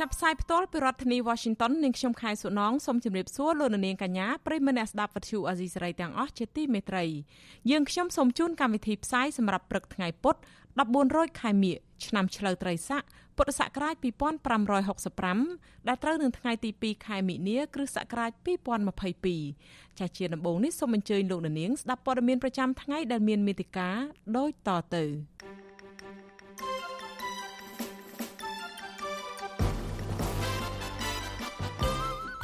[0.00, 7.04] ចាប់ផ្សាយផ្ទាល់ពីរដ្ឋធានី Washington នាងខ្ញុំខែសុណងសូមជម្រាបសួរលោកនាងកញ្ញាប្រិយមិត្តអ្នកស្ដាប់វិទ្យុអាស៊ីសេរីទាំងអស់ជាទីមេត្រី
[7.70, 10.36] យើងខ្ញុំសូមជូនកម្មវិធីផ្សាយសម្រាប់ព្រឹកថ្ងៃពុធ
[10.76, 11.76] 14រោចខែមិញ
[12.06, 13.02] ឆ្នាំឆ្លូវត្រីស័ក
[13.36, 13.94] ពុទ្ធសករាជ
[14.90, 18.30] 2565ដែលត្រូវនឹងថ្ងៃទី2ខែមិនិនាគ្រិស្តសករាជ
[19.14, 23.96] 2022ចាស់ជាដំបូងនេះសូមអញ្ជើញលោកនាងស្ដាប់ព័ត៌មានប្រចាំថ្ងៃដែលមានមេតិការ
[24.36, 25.04] ដូចតទៅ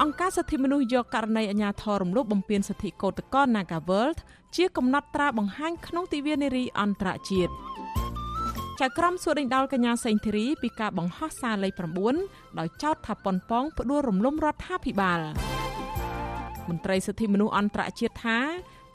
[0.04, 4.18] អង្គការសិទ្ធិមនុស្សយកករណីអាញាធររំលោភបំពានសិទ្ធិកោតក្រ Nagaworld
[4.56, 7.52] ជាកំណត់ត្រាបង្ហាញក្នុងទិវានារីអន្តរជាតិ
[8.80, 11.72] ចៅក្រមសួរដេញដោលកញ្ញាសេងធីរីពីការបង្ហោះសារលេខ
[12.18, 15.20] 9ដោយចោទថាប៉ុនប៉ងផ្ដួលរំលំរដ្ឋាភិបាល
[16.68, 18.38] មន្ត្រីសិទ្ធិមនុស្សអន្តរជាតិថា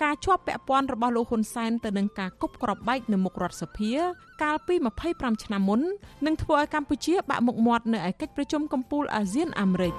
[0.04, 3.92] ការជាប់ពាក់ព័ន្ធរបស់លោកហ៊ុនសែនទៅនឹងការគប់ក្របបែកនៅមុខរដ្ឋសភា
[4.44, 4.76] កាលពី
[5.10, 5.82] 25ឆ្នាំមុន
[6.26, 9.96] នឹងធ្វើឲ្យកម្ពុជាបាក់មុខមាត់នៅឯកិច្ចប្រជុំកំពូលអាស៊ានអាមេរិក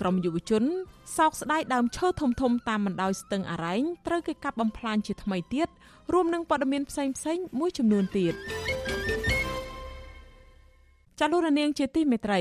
[0.00, 0.64] ក្រមយុវជន
[1.16, 5.68] សោកស្ដាយដើមឈើធំធំតាមបណ្ដោយស្ទឹងអរ៉ែងត្រូវគេកាប់បំផ្លាញជាថ្មីទៀត
[6.12, 8.34] រួមនឹងព័ត៌មានផ្សេងផ្សេងមួយចំនួនទៀត
[11.20, 12.40] ចាលោករនាងជាទីមេត្រី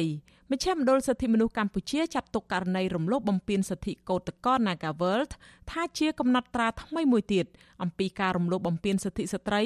[0.51, 5.31] មជ្ឈមណ្ឌលសិទ្ធិមនុស្សកម្ពុជាចាត់ទុកករណីរំលោភបំពានសិទ្ធិកោតក្រ Nagaworld
[5.71, 7.45] ថាជាកំណត់ត្រាថ្មីមួយទៀត
[7.83, 9.63] អំពីការរំលោភបំពានសិទ្ធិស្ត្រី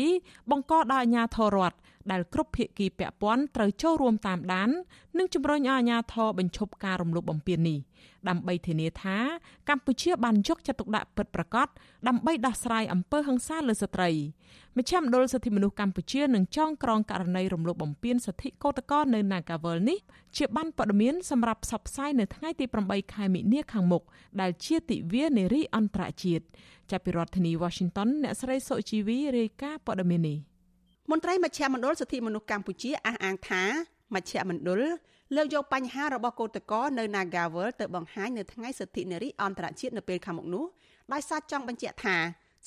[0.52, 1.78] បង្កដោយអាជ្ញាធររដ្ឋ
[2.12, 4.70] ដែលគ្រប់ភាគីពាក់ព័ន្ធត្រូវចូលរួមតាមដាន
[5.18, 7.80] និងជំរុញឲ្យអាជ្ញាធរបញ្ឈប់ការរំលោភបំពាននេះ
[8.30, 9.18] ដើម្បីធានាថា
[9.70, 11.68] កម្ពុជាបានយកចិត្តទុកដាក់ពិតប្រាកដ
[12.08, 14.10] ដើម្បីដោះស្រាយអំពើហិង្សាលើស្ត្រី
[14.78, 20.00] មជ្ឈមណ្ឌលសិទ្ធិមនុស្សកម្ពុជានឹងចងក្រងករណីរំលោភបំពានសិទ្ធិកោតក្រនៅ Nagawal នេះ
[20.38, 24.04] ជាបានព័ត៌មានសម្រាប់ផ្សព្វផ្សាយនៅថ្ងៃទី8ខែមិនិនាខាងមុខ
[24.42, 26.44] ដែលជាទិវានារីអន្តរជាតិ
[26.92, 30.38] ចាប់ពីរដ្ឋធានី Washington អ្នកស្រីសុជីវីរាយការណ៍ព័ត៌មាននេះ
[31.12, 33.64] មន្ត្រីមជ្ឈមណ្ឌលសិទ្ធិមនុស្សកម្ពុជាអះអាងថា
[34.16, 34.82] មជ្ឈមណ្ឌល
[35.36, 40.66] លើកយកបញ្ហារបស់កោតក្រនៅ Nagawal ទៅបង្ហាញនៅថ្ងៃសិទ្ធិនារីអន្តរជាតិនៅពេលខាងមុខនោះ
[41.14, 42.16] ដោយសារចង់បញ្ជាក់ថា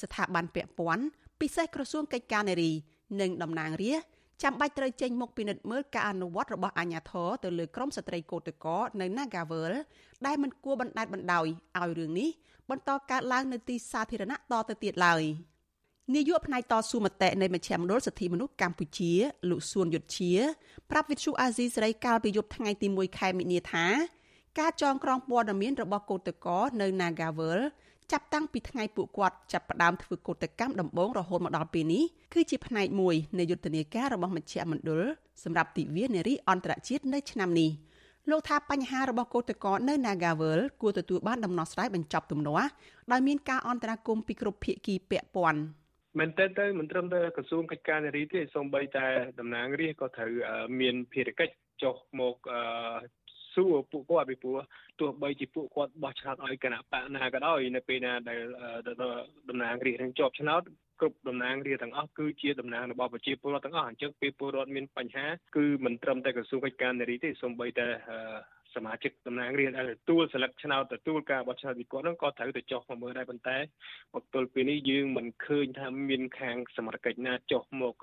[0.03, 1.05] ស្ថាប័នពាក់ព័ន្ធ
[1.41, 2.73] ពិសេសក្រសួងកិច្ចការនារី
[3.21, 4.09] និងតំណាងរាស្ត្រ
[4.43, 9.73] ចាំបាច់ត្រូវចេញមុខពិនិត្យមើលការអនុវត្តរបស់អាជ្ញាធរទៅលើក្រមស្ត្រីកោតក្រនៅ Nagawal
[10.27, 11.47] ដែលមិនគួរបណ្តែតបណ្តោយ
[11.79, 12.31] ឲ្យរឿងនេះ
[12.71, 15.23] បន្តកើតឡើងនៅទីសាធារណៈតទៅទៀតឡើយ
[16.13, 19.13] នាយកផ្នែកតស៊ូមតិនៃមជ្ឈមណ្ឌលសិទ្ធិមនុស្សកម្ពុជា
[19.51, 20.33] លោកសួនយុទ្ធជា
[20.91, 23.87] ប្រាប់វិទ្យុអាស៊ីសេរីកាលពីយប់ថ្ងៃទី1ខែមិនិនាថា
[24.59, 27.61] ការចងក្រងព័ត៌មានរបស់កោតក្រនៅ Nagawal
[28.13, 35.03] ចាប់តាំងពីថ្ងៃពួកគាត់ចាប់ផ្ដើមធ្វើកោតកម្មដំបូងរហូតមកដល់ពេលនេះគឺជាផ្នែកមួយនៃយុទ្ធនាការរបស់មជ្ឈមណ្ឌល
[35.43, 37.71] សម្រាប់ទិវានារីអន្តរជាតិនៅឆ្នាំនេះ
[38.31, 42.69] លោកថាបញ្ហារបស់កោតក្រនៅ Nagawal គួរទទួលបានដំណោះស្រាយបញ្ចប់ទំនាស់
[43.13, 45.61] ដោយមានការអន្តរាគមន៍ពីគ្រប់ភាគីពាក់ព័ន្ធ
[46.19, 49.07] មែនតើទៅមិនត្រឹមតែក្រសួងកិច្ចការនារីទេសូម្បីតែ
[49.41, 50.31] តំណាងរាស្ត្រក៏ត្រូវ
[50.81, 52.37] មានភារកិច្ចចុះមក
[53.55, 54.59] សួរពួកគាត់ពីព្រោះ
[55.01, 58.41] ទោះបីជាពួកគាត់បោះឆ្នោតឲ្យគណៈបកណាក៏ដោយនៅពេលណាដែល
[59.49, 60.63] តំណាងរាស្ត្រនឹងជាប់ឆ្នោត
[61.01, 65.27] គ្រប់តំណាងរាស្ត្រទាំងអស់គឺជាតំណាងរបស់ប្រជាពលរដ្ឋទាំងអស់អញ្ចឹងពេលពលរដ្ឋមានបញ្ហា
[65.57, 67.87] គឺមិនត្រឹមតែក្រសួងកិច្ចការនារីទេសូម្បីតែ
[68.77, 73.59] សមាជិកតំណាងរាស្ត្រដែលទទួលសិលឹកឆ្នោតទទួលការបោះឆ្នោតពីគាត់ហ្នឹងក៏ត្រូវតែចុះមកមើលដែរប៉ុន្តែ
[74.15, 77.97] មកទល់ពេលនេះយើងមិនឃើញថាមានខាងសមត្ថកិច្ចណាចុះមក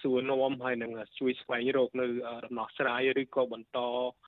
[0.00, 2.06] សួរនាំហើយនឹងជួយស្វែងរកនៅ
[2.46, 3.78] ដំណោះស្រាយឬក៏បន្ត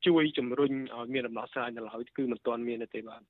[0.06, 3.22] ជួយជំរុញឲ្យមានដំណោះស្រាយនៅឡើយគឺមិនទាន់មានទេបាទ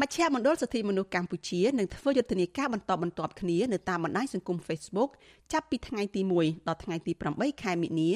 [0.00, 5.10] មជ្ឈមណ្ឌលសិទ្ធិមនុស្សកម្ពុជានឹងធ្វើយុទ្ធនាការបន្តបន្ទាប់គ្នានៅតាមបណ្ដាញសង្គម Facebook
[5.52, 8.10] ចាប់ពីថ្ងៃទី1ដល់ថ្ងៃទី8ខែមិនិនា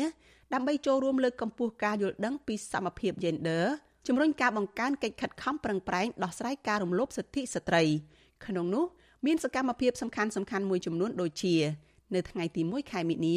[0.54, 3.64] ដើម្បីចូលរួមលើកកម្ពស់ការយល់ដឹងពីសមភាព Gender
[4.06, 7.82] ជំរុញការបង្កើនកិច្ចខិតខំប្រឹងប្រែងដោះស្រាយការរំលោភសិទ្ធិស្ត្រី
[8.46, 8.84] ក្នុងនោះ
[9.26, 11.56] មានសកម្មភាពសំខាន់ៗមួយចំនួនដូចជា
[12.14, 13.36] នៅថ្ងៃទី1ខែមិនិនា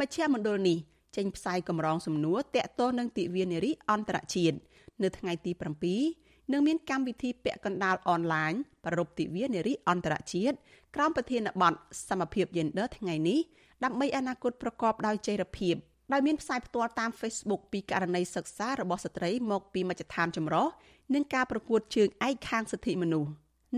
[0.00, 0.78] មជ្ឈមណ្ឌលនេះ
[1.16, 4.56] ចេញផ្សាយកម្រងសំណួរតាក់ទងនឹងទិវានារីអន្តរជាតិ
[5.02, 5.52] នៅថ្ងៃទី
[5.98, 8.52] 7នឹងមានកម្មវិធីពាក់កណ្ដាលអនឡាញ
[8.84, 10.56] ប្រពៃទិវានារីអន្តរជាតិ
[10.94, 11.74] ក្រោមប្រធានបទ
[12.08, 13.38] សមភាព Gender ថ្ងៃនេះ
[13.84, 15.74] ដើម្បីអនាគតប្រកបដោយចីរភាព
[16.12, 20.66] ដោយមានផ្សាយផ្ទាល់តាម Facebook ពីករណីសិក្សារបស់ស្ត្រីមកពីមជ្ឈដ្ឋានចម្រុះ
[21.14, 23.30] និងការប្រកួតជើងឯកខាងសិទ្ធិមនុស្ស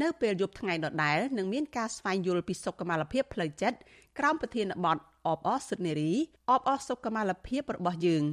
[0.02, 3.79] នៅពេលយប់ថ្ងៃដដែលនឹងមានការស្វែងយល់ពីសុខុមាលភាពផ្លូវចិត្ត
[4.19, 6.12] ក្រោមប្រធានបទអបអរសិទ្ធិនារី
[6.50, 8.25] អបអរសុខុមាលភាពរបស់យើង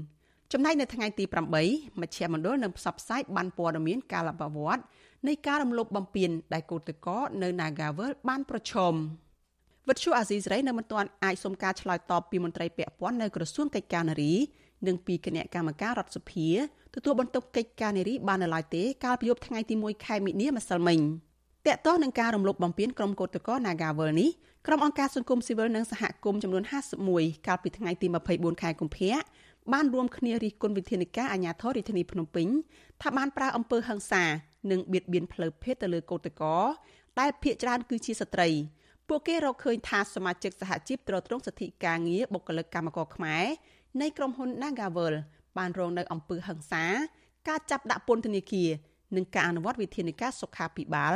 [0.54, 1.24] ចំណែកនៅថ្ងៃទី
[1.64, 4.84] 8មជ្ឈមណ្ឌលនឹងផ្សព្វផ្សាយបានព័ត៌មានការលបវត្ត
[5.28, 8.94] នៃការរំលោភបំពានដែលកោតក្រនៅ Nagavel បានប្រឈម
[9.90, 14.34] វិទ្យុអាស៊ីសេរីនៅមិនទាន់អាចសុំការឆ្លើយតបពីមន្ត្រីពាក់ព័ន្ធនៅក្រសួងកិច្ចការនារី
[14.88, 16.48] និងពីគណៈកម្មការរដ្ឋសភា
[16.96, 21.00] ទទួលបន្ទុកកិច្ចការនារីបាននៅឡើយទេកាលពីយប់ថ្ងៃទី1ខែមិនិនាម្សិលមិញ
[21.66, 24.30] តកតោះនឹងការរំលោភបំពានក្រុមកោតក្រ Nagavel នេះ
[24.68, 26.64] ក្រុមអង្គការសង្គមស៊ីវិលនិងសហគមន៍ចំនួន
[27.06, 29.16] 51កាលពីថ្ងៃទី24ខែកុម្ភៈ
[29.74, 32.48] បានរួមគ្នារិះគន់វិធានការអាជ្ញាធររាជធានីភ្នំពេញ
[33.02, 34.24] ថាបានប្រើអំពើហិង្សា
[34.72, 36.66] និងបៀតបៀនផ្លូវភេទទៅលើកោតក្រ
[37.20, 38.50] ដែលភ ieck ច្រើនគឺជាស្ត្រី
[39.10, 43.46] ពួកគេរកឃើញថាសមាជិកសហជីពត្រួតត្រងសិទ្ធិការងារបុគ្គលិកកម្មករខ្មែរ
[44.02, 45.14] នៃក្រុមហ៊ុន Nagavel
[45.58, 46.86] បានរងនៅអំពើហិង្សា
[47.48, 48.70] ការចាប់ដាក់ពន្ធនាគារ
[49.16, 51.14] និងការអនុវត្តវិធានការសុខាភិបាល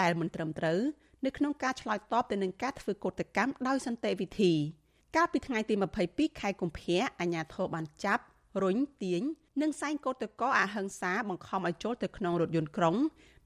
[0.00, 0.80] ដែលមិនត្រឹមត្រូវ
[1.24, 4.52] នៅក្នុងការឆ្លើយតបទៅនឹងការធ្វើកោតកម្មដោយសន្តិវិធី
[5.16, 5.74] កាលពីថ្ងៃទី
[6.08, 8.22] 22ខែកុម្ភៈអាជ្ញាធរបានចាប់
[8.62, 9.22] រុញទាញ
[9.62, 12.96] និងសែងកោតក្រអហិង្សាបង្ខំឲ្យចូលទៅក្នុងរថយន្តក្រុង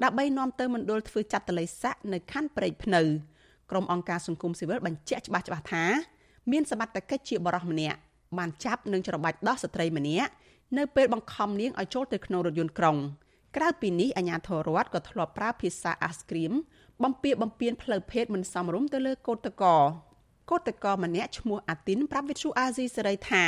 [0.03, 3.03] ដើម្បីនាំទៅមណ្ឌលធ្វើចាត់តល័យស័កនៅខណ្ឌព្រែកភ្នៅ
[3.71, 5.85] ក្រុមអង្គការសង្គមស៊ីវិលបញ្ជាក់ច្បាស់ច្បាស់ថា
[6.53, 7.99] មានសមត្ថកិច្ចជាបរិសម្នាក់
[8.39, 10.31] បានចាប់និងច្របាច់ដោះស្ត្រីម្នាក់
[10.79, 12.97] នៅពេលបង្ខំនាងឲ្យចូលទៅក្នុងរថយន្តក្រុង
[13.57, 16.53] ក្រៅពីនេះអាជ្ញាធររដ្ឋក៏ធ្លាប់ប្រើភាសាអាស្គ្រីម
[17.03, 19.77] បំពៀបំពៀនផ្លូវភេទមិនសមរម្យទៅលើកូតកោ
[20.51, 23.45] កូតកោម្នាក់ឈ្មោះអាទីនប្រាប់វិទ្យុអាស៊ីសេរីថា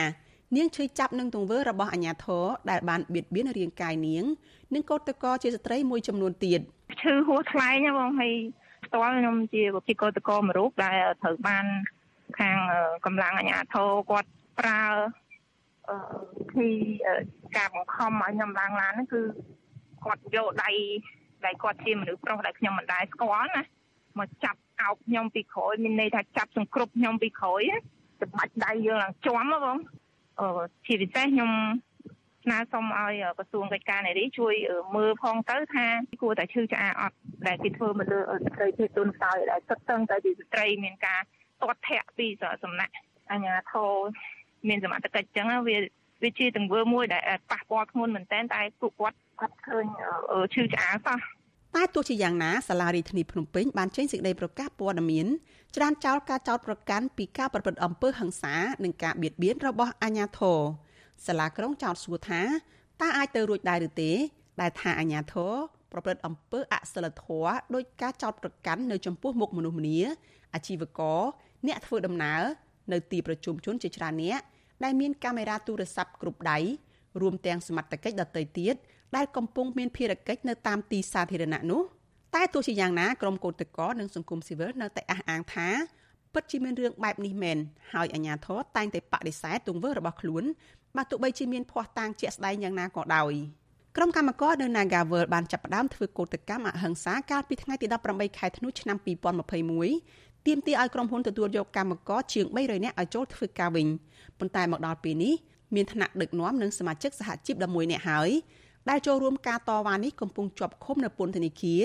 [0.57, 4.25] នាងឈឺចាប់នឹងទង្វើរបស់អាញាធរដែលបានបៀតបៀនរាងកាយនាង
[4.75, 6.61] និងកូតកោជាស្ត្រីមួយចំនួនទៀត
[7.01, 8.35] ឈឺហួសថ្លែងបងហើយ
[8.89, 11.65] ផ្ទាល់ខ្ញុំជាវិកោតកោមួយរូបដែលត្រូវបាន
[12.39, 12.59] ខាង
[13.05, 14.83] កម្លាំងអាញាធរគាត់ប្រើ
[16.57, 16.69] ពី
[17.57, 19.23] ការបង្ខំឲ្យខ្ញុំឡើងឡានហ្នឹងគឺ
[20.05, 20.71] គាត់យកដៃ
[21.47, 23.63] ដៃគាត់ជាមនុស្សប្រុសដែលខ្ញុំមិនដែលស្គាល់ណា
[24.19, 27.63] មកចាប់អោបខ្ញុំពីក្រោយមានន័យថាចាប់សង្គ្រប់ខ្ញុំពីក្រោយ
[28.23, 29.79] ច្បាច់ដៃយើងឡើងជាប់បង
[30.41, 31.51] អឺជាពិសេសខ្ញុំ
[32.49, 34.55] ស្នើសុំឲ្យក្រសួងកិច្ចការនារីជួយ
[34.97, 35.87] មើលផងទៅថា
[36.23, 37.17] គួរតែឈឺឆ្អាអត់
[37.47, 41.21] ដែលគេធ្វើមកលើស្ត្រីភេទទុនខ្សោយដែលទឹកតឹងតែជាស្ត្រីមានការ
[41.63, 42.27] ទាត់ធាក់ពី
[42.65, 42.95] សំណាក់
[43.31, 43.93] អាជ្ញាធរ
[44.69, 45.79] មានសមត្ថកិច្ចចឹងវា
[46.23, 49.85] វាជាទង្វើមួយដែលប៉ះពាល់ធ្ងន់មែនតើតែពួកគាត់គាត់ឃើញ
[50.55, 51.19] ឈឺឆ្អាសោះ
[51.77, 55.27] តែទោះជាយ៉ាងណាសាលារដ្ឋាភិបាលភ្នំពេញបានចេញសេចក្តីប្រកាសព័ត៌មាន
[55.77, 58.55] ច្រានចោលការចោទប្រកាន់ពីការប្រព្រឹត្តអំពើហិង្សា
[58.85, 60.59] និងការបៀតបៀនរបស់អាជ្ញាធរ
[61.27, 62.43] សាលាក្រុងចោទសួរថា
[63.03, 64.11] តើអាចទៅរួចដែរឬទេ
[64.61, 65.55] ដែលថាអាជ្ញាធរ
[65.93, 69.99] ប្រព្រឹត្តអំពើអសិលធម៌ដោយការចោទប្រកាន់នៅចំពោះមុខមនុស្សម្នា
[70.55, 71.21] អាជីវករ
[71.67, 72.43] អ្នកធ្វើដំណើរ
[72.93, 74.41] នៅទីប្រជុំជនជាច្រើនអ្នក
[74.85, 76.59] ដែលមានកាមេរ៉ាទូរស័ព្ទគ្រប់ដៃ
[77.21, 78.75] រួមទាំងសមត្ថកិច្ចដទៃទៀត
[79.17, 81.83] ដែលកំពុងមានភារកិច្ចនៅតាមទីសាធារណៈនោះ
[82.35, 85.69] តែទោះជាយ៉ាងណាក្រមកោតក្រនិងសង្គមស៊ីវិលនៅតែអះអាងថា
[86.35, 87.59] ពិតជាមានរឿងបែបនេះមែន
[87.93, 90.45] ហើយអាជ្ញាធរតែងតែបដិសេធទង្វើរបស់ខ្លួន
[90.99, 93.33] បើទោះបីជាមានភ័ស្តុតាងជាក់ស្ដែងយ៉ាងណាក៏ដោយ
[93.97, 98.97] ក្រុមកម្មករនៅ Nagavel បានចាប់ផ្ដើមធ្វើកោតកម្មអហិង្សាកាលពីថ្ងៃទី18ខែធ្នូឆ្នាំ
[99.73, 103.87] 2021ទាមទារឲ្យក្រុមហ៊ុនទទួលយកកម្មករជាង300នាក់ឲ្យចូលធ្វើការវិញ
[104.39, 105.35] ប៉ុន្តែមកដល់ពេលនេះ
[105.75, 108.31] មានថ្នាក់ដឹកនាំនិងសមាជិកសហជីព11នាក់ហើយ
[108.89, 111.83] ដែលចូលរួមការតវ៉ានេះកំពុងជាប់ឃុំនៅពន្ធនាគារ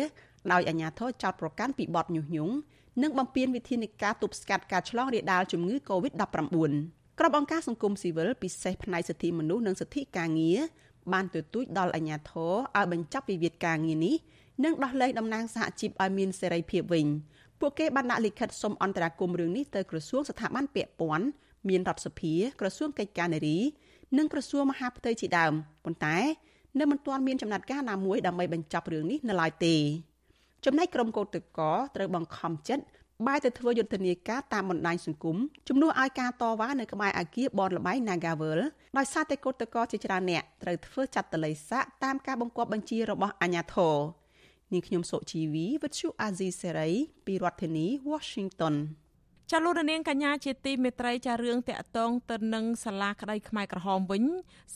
[0.52, 2.54] ដោយអាជ្ញាធរចោទប្រកាន់ពីបទញុះញង់
[3.02, 10.60] និងបំពានវិធានការទប់ស្កាត់ការឆ្លងរាលដាលជំងឺ Covid-19 ក្រុមអង្គការសង្គមស៊ីវិលពិសេសផ្នែកសិទ្ធិមនុស្សនិងសិទ្ធិការងារ
[11.14, 14.16] បានទទូចដល់អាជ្ញាធរឲ្យបញ្ចប់វិវាទការងារនេះ
[14.64, 17.08] និងដោះលែងតំណាងសហជីពឲ្យមានសេរីភាពវិញ
[17.60, 21.26] ពួកគេបានដាក់លិខិតសុំអន្តរាគមន៍រឿងនេះទៅក្រសួងស្ថាប័នពាក់ព័ន្ធ
[21.70, 23.58] មានរដ្ឋសភាក្រសួងកិច្ចការនារី
[24.18, 25.54] និងក្រសួងមហាផ្ទៃជាដើម
[25.86, 26.18] ប៉ុន្តែ
[26.80, 29.76] នៅមិនទាន់មានចំណាត់ការណាមួយដើម្បីបញ្ចប់រឿងនេះនៅឡើយទេ
[30.66, 31.60] ចំណែកក្រុមកោតតក
[31.96, 32.84] ត្រូវបង្ខំចិត្ត
[33.28, 38.60] បែរទៅធ្វើយុទ្ធនាការតាមបណ្ដាញសង្គមជំនួសឲ្យការតវ៉ានៅក្បែរអគារបនលបៃ Nagavel
[38.98, 43.96] ដោយសារតែកោតតកជាច្រើនអ្នកត្រូវធ្វើចាត់តល័យស័កតាមការបង្គាប់បញ្ជារបស់អាជ្ញាធរ
[44.74, 46.90] នាងខ្ញុំសុជីវីវិទ្យុអាស៊ីសេរី
[47.26, 48.76] ពីរដ្ឋធានី Washington
[49.56, 54.24] ចាលោករនាងកញ្ញាជាទីមេត្រីចារឿងតាក់ទងទៅនឹងសាលាក្តីខ្មែរក្រហមវិញ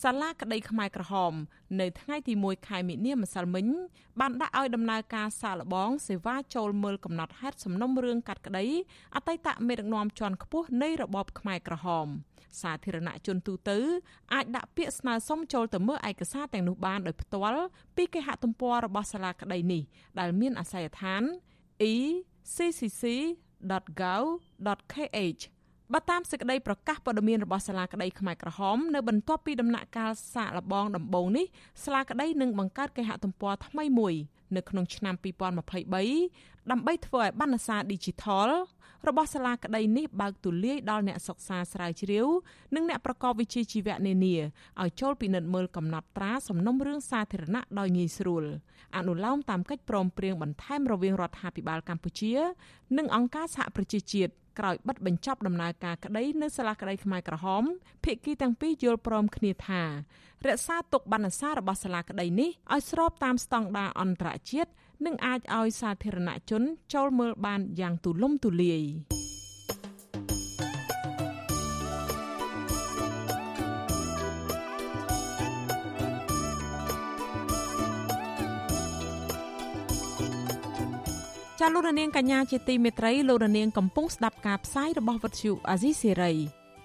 [0.03, 1.34] សាលាក្តីខ្មែរក្រហម
[1.79, 3.67] នៅថ្ងៃទី1ខែមិនិនាម្សិលមិញ
[4.19, 8.65] បានដាក់ឲ្យដំណើរការសាកល្បង សេវាចូលមើលកំណត់ហេតុសំណុំរឿងកាត់ក្តី
[9.15, 12.07] អតីតមេដឹកនាំជាន់ខ្ពស់នៃរបបខ្មែរក្រហម
[12.62, 13.77] សាធារណជនទូទៅ
[14.34, 17.65] អាចដាក់ពាក្យស្នើសុំចូលទៅមើលឯកសារទាំងនោះបានដោយផ្ទាល់
[17.96, 19.84] ពីគេហទំព័ររបស់សាលាក្តីនេះ
[20.19, 21.24] ដែលមានអាសយដ្ឋាន
[21.91, 23.03] e.ccc
[23.72, 25.44] www.gov.kh
[25.94, 31.46] បើតាមសេចក្តីប្រកាសព័ត៌មានរបស់សាលាក្តីខ្មែរក្រហមនៅបន្ទាប់ពីដំណាក់កាលសាកល្បងដំបូងនេះ
[31.84, 34.14] សាលាក្តីនឹងបង្កើតគេហទំព័រថ្មីមួយ
[34.56, 38.50] នៅក្នុងឆ្នាំ2023ដើម្បីធ្វើឲ្យបណ្ណសារ Digital
[39.08, 42.27] របស់សាលាក្តីនេះបើកទូលាយដល់អ្នកសិក្សាស្រាវជ្រាវ
[42.75, 44.36] និងអ្នកប្រកបវិជ្ជាជីវៈនានា
[44.82, 48.46] ឲ្យចូលពិនិត្យមើលកំណត់ត្រាសំណុំរឿងសាធារណៈដោយងាយស្រួល
[48.98, 52.34] អនុលោមតាមកិច្ចព្រមព្រៀងបន្ថែមរវាងរដ្ឋាភិបាលកម្ពុជា
[52.98, 57.63] និងអង្គការសហប្រជាជាតិក្រោយបិទបញ្ចប់ដំណើរការក្តីនៅសាលាក្តីខ្មែរក្រហម
[58.04, 59.84] ភាគីទាំងពីរយល់ព្រមគ្នាថា
[60.48, 64.72] រក្សាទុកបណ្ណសាររបស់សាលាក្តីនេះឲ្យស្របតាមស្តង់ដារអន្តរជាតិ
[65.06, 66.63] និងអាចឲ្យសាធារណជន
[66.94, 68.84] ចូលមើលបានយ៉ាងទូលំទូលាយ
[81.62, 86.34] ចាលោករនាងកញ្ញាជាទីមេត្រីលោករនាងកំពុងស្ដាប់ការផ្សាយរបស់វិទ្យុអាស៊ីសេរី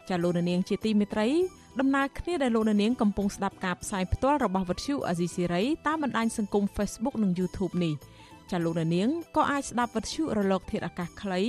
[0.09, 1.29] ចាលោករនាងជាទីមេត្រី
[1.81, 7.95] ដំណើរគ្នាដែលលោករនាងកំពុងស្ដាប់ការផ្សាយផ្ទាល់របស់វិទ្យុអាស៊ីសេរីតាមបណ្ដាញសង្គម Facebook និង YouTube នេះ
[8.51, 11.41] ចាលោករនាងក៏អាចស្ដាប់វិទ្យុរលក ធាតុអាកាសខ្លី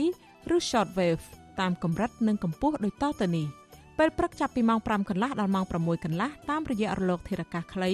[0.56, 1.24] ឬ Shortwave
[1.60, 3.48] តាមកម្រិតនិងកម្ពស់ដូចតទៅនេះ
[3.98, 7.92] ពេលព្រឹកចាប់ពីម៉ោង5កន្លះដល់ម៉ោង6កន្លះតាមរយៈរលក ធាតុអាកាសខ្លី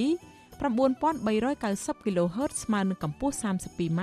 [0.59, 4.01] 9390 kHz ស្មើនឹងកម្ពស់ 32m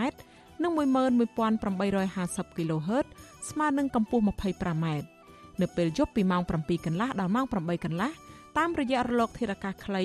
[0.63, 3.07] និង11850 kHz
[3.51, 5.16] ស្មើនឹងកម្ពស់ 25m
[5.63, 8.11] នៅពេលយប់ពីម៉ោង7កន្លះដល់ម៉ោង8កន្លះ
[8.59, 10.05] តាមរយៈរលកធាតុអាកាសខ្លី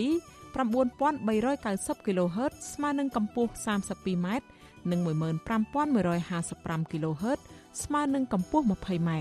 [0.55, 4.27] 9390 kHz ស្មើនឹងកម្ពស់ 32m
[4.91, 7.39] និង15155 kHz
[7.83, 9.11] ស្មើនឹងកម្ពស់ 20m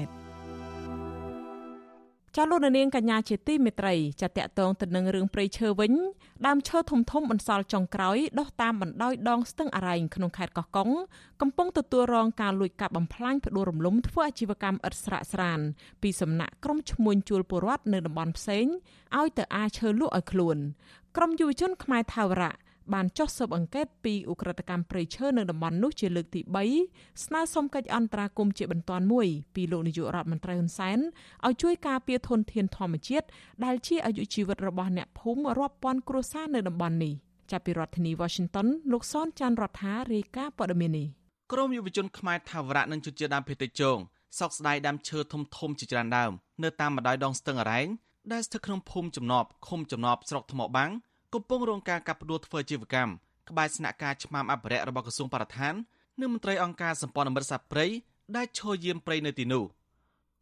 [2.37, 5.93] ចាលោកនាងកញ្ញាជាទីមេត្រីចាតកតងទៅនឹងរឿងព្រៃឈើវិញ
[6.47, 10.91] ដើមឈើធំធំបន្សល់ចុងក្រោយដុះតាមបណ្ដោយដងស្ទឹងអរ៉ែងក្នុងខេត្តកោះកុង
[11.41, 15.61] កំពុងទទួលរងការលួចកាប់បំផ្លាញផ្ដួលរំលំធ្វើអាជីវកម្មឥតស្រាកស្រាន
[16.03, 18.67] ពីសំណាក់ក្រុមឈ្មួញជួលពលរដ្ឋនៅតំបន់ផ្សេង
[19.19, 20.57] ឲ្យទៅអាឈើលក់ឲ្យខ្លួន
[21.17, 22.53] ក្រុមយុវជនខ្មែរថាវរៈ
[22.95, 26.41] បានចុះស៊ើបអង្កេតពីឧក្រិដ្ឋកម្មព្រៃឈើនៅតំបន់នោះជាលើកទី
[26.83, 30.99] 3ស្នើសុំកិច្ចអន្តរាគមន៍ជាបន្ទាន់មួយពីលោកនាយករដ្ឋមន្ត្រីហ៊ុនសែន
[31.47, 33.27] ឲ្យជួយការពារធនធានធម្មជាតិ
[33.65, 37.13] ដែលជាអាយុជីវិតរបស់អ្នកភូមិរាប់ពាន់គ្រួសារនៅតំបន់នេះ
[37.51, 41.07] ចាប់ពីរដ្ឋធានី Washington លោកសនចាន់រដ្ឋារាយការណ៍ព័ត៌មាននេះ
[41.53, 43.99] ក្រមយុវជនខ្មែរថាវរៈនិងជនជាតិដើមភាគតិចជង
[44.39, 46.33] សោកស្ដាយដើមឈើធំធំជាច្រើនដើម
[46.63, 47.89] នៅតាមបណ្ដោយដងស្ទឹងអរ៉ែង
[48.33, 50.91] ដែលស្ថិតក្នុងភូមិចំណប់ឃុំចំណប់ស្រុកថ្មបាំង
[51.35, 53.13] កំពុងរងការកាប់ផ្ដួលធ្វើជីវកម្ម
[53.49, 55.75] ក្បែរស្នាក់ការឆ្មាំអភិរក្សរបស់ក្រសួងបរិស្ថាន
[56.21, 57.87] និងមន្ត្រីអង្គការសម្ព័ន្ធមិត្តសត្វព្រៃ
[58.37, 59.65] ដែលឈរយាមព្រៃនៅទីនោះ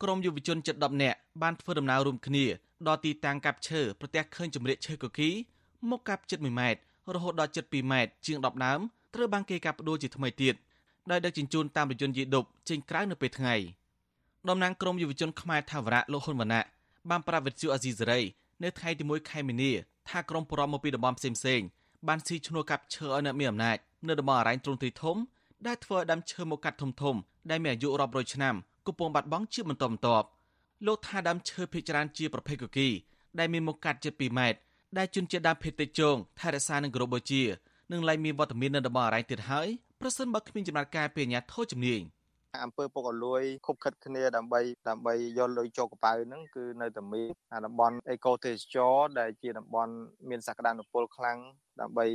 [0.02, 2.45] ក្រុមយុវជនជិត10នាក់បានធ្វើដំណើររួមគ្នា
[2.87, 5.30] ដល់ទីតាំងកាប់ឈើប្រទះឃើញជំរាកឈើកគី
[5.90, 6.80] មកកាប់ជិត1ម៉ែត្រ
[7.14, 8.80] រហូតដល់ជិត2ម៉ែត្រជាង10ដើម
[9.14, 10.54] ត្រូវបានគេកាប់ផ្ដួលជាថ្មីទៀត
[11.11, 13.54] ដោយដឹកជញ្ជូនតាមរថយន្តយីដុបចេញក្រៅនៅពេលថ្ងៃ
[14.49, 16.64] តំណាងក្រុមយុវជនខ្មែរថាវរៈលោកហ៊ុនវណ្ណៈ
[17.11, 18.21] បានប្រាប់វិទ្យុអាស៊ីសេរី
[18.62, 19.73] នៅថ្ងៃទី1ខែមីនា
[20.09, 21.61] ថាក្រុមប្រមមកពីតំបន់ផ្សេងផ្សេង
[22.09, 25.17] បានស៊ីឈ្នួលកាប់ឈើឲ្យអ្នកមានអំណាចនៅតំបន់អរ៉ែងទ្រង់ទ្រីធំ
[25.67, 27.17] ដែលធ្វើឲ្យដើមឈើមកកាត់ធំធំ
[27.50, 28.55] ដែលមានអាយុរាប់រយឆ្នាំ
[28.87, 30.27] កំពុងបាត់បង់ជាបន្តបន្ទាប់
[30.87, 32.88] លោកថាដើមឈើភាគច្រើនជាប្រភេទកគី
[33.38, 34.59] ដែលមានមកកាត់ជិត2ម៉ែត្រ
[34.99, 37.43] ដែលជន់ជាដើមភេទតិចជងថែរក្សានឹងគោរពបូជា
[37.93, 39.69] នឹងឡៃមានវត្តមាននៅតំបន់អរ៉ែងទៀតហើយ
[40.00, 42.00] ប្រសិនបើគ្មានចំណាត់ការពីអាជ្ញាធរជំនាញ
[42.64, 49.93] អំពើពុករលួយខົບខិតគ្នាដើម្បីដើម្បីយកលុយចូលកប៉ៅហ្នឹងគឺនៅតែមានអាតំបន់អេកូទេសចរដែលជាតំបន់
[50.28, 51.38] មានសក្តានុពលខ្លាំង
[51.81, 52.07] ដើម្បី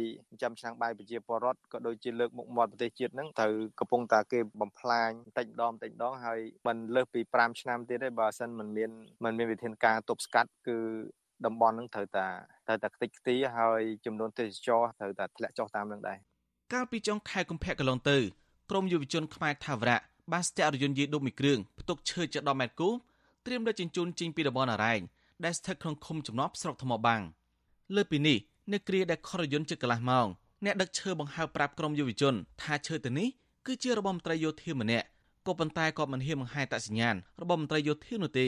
[0.41, 8.91] ចាំឆ្នាំងបាយប្រជាពលរដ្ឋក៏ដូចជាលើកមុខមាត់ប្រទេសជាតិហ្នឹងត្រូវកំពុងតាគេបំផ្លាញបន្តិចម្ដងបន្តិចម្ដងហើយមិនលើសពី5ឆ្នាំទៀតទេបើសិនមិនមាន
[9.23, 10.77] មិនមានវិធានការទប់ស្កាត់គឺ
[11.45, 12.27] តំបន់ហ្នឹងត្រូវតា
[12.67, 16.17] ត្រូវតាខ្ទេចខ្ទីហើយចំនួនទេសចរត្រូវតាធ្លាក់ចុះតាមនឹងដែរ
[16.73, 18.17] កាលពីចុងខែកុម្ភៈកន្លងទៅ
[18.71, 22.93] ក្រមយុវជនខ្មែរថាវរៈ បានស្ទាក់រយន្តយាយដុបមួយគ្រឿងផ្ទុកឈើជិត10ម៉ែត្រគូប
[23.45, 25.01] ត្រៀមដឹកជញ្ជូនចេញពីតំបន់អរ៉ែង
[25.45, 27.21] ដែលស្ថិតក្នុងឃុំចំណប់ស្រុកថ្មបាំង
[27.95, 28.37] លើពីនេះ
[28.73, 30.27] នៅគ្រាដែលខរយន្តជិតកន្លះម៉ោង
[30.65, 33.27] អ្នកដឹកឈើបង្ហើបប្រាប់ក្រុមយុវជន ថាឈើទៅនេះ
[33.65, 35.05] គឺជារបស់មន្ត្រីយោធាម្នាក់
[35.47, 38.47] ក៏ប៉ុន្តែក៏មិនហ៊ានបង្ហាញតសញ្ញាណរបស់មន្ត្រីយោធានោះទេ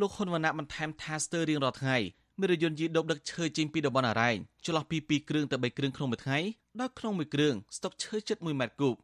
[0.00, 1.96] លោកហ៊ុនវណ្ណៈបន្ថែមថាស្ទើររៀងរាល់ថ្ងៃ
[2.38, 6.38] មានរយន្តយីដប់ដឹកឈើចេញពីតំបន់អរ៉ែងចន្លោះពី2គ្រឿងទៅ3គ្រឿងក្នុងមួយថ្ងៃ
[6.80, 8.96] ដោយក្នុងមួយគ្រឿងស្តុកឈើជិត1ម៉ែត្រគូប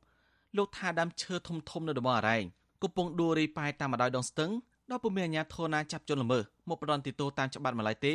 [0.56, 2.44] លោកថាដើមឈើធំធំនៅតំបន់អរ៉ែង
[2.82, 4.50] កំពុងដួលរីប៉ែតាមម្ដាយដងស្ទឹង
[4.90, 8.14] ដល់ពុំមានអាជ្ញាធរណាចាប់ជនល្មើសមកផ្ដន់ទីតោតាមច្បាប់ម្ល៉េះទេ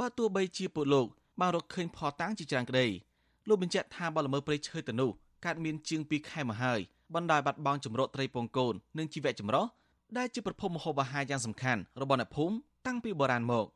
[0.00, 1.06] បើទោះបីជាពួកលោក
[1.40, 2.86] បានរកឃើញផតាំងជាច្រើនក្តី
[3.48, 5.10] លោកបញ្ជាក់ថាបលល្មើសព្រៃឈើទៅនោះ
[5.44, 6.80] កើតមានជាង2ខែមកហើយ
[7.14, 9.66] បណ្ដាលបាត់បង់ចម្រោកត្រីពងកូននិងជីវៈចម្រុះ
[10.18, 12.54] ដែលជាប្រភពម្ហូបអាហារយ៉ាងសំខាន់របស់អ្នកភូមិ
[12.86, 13.66] តាំងពីបុរាណមក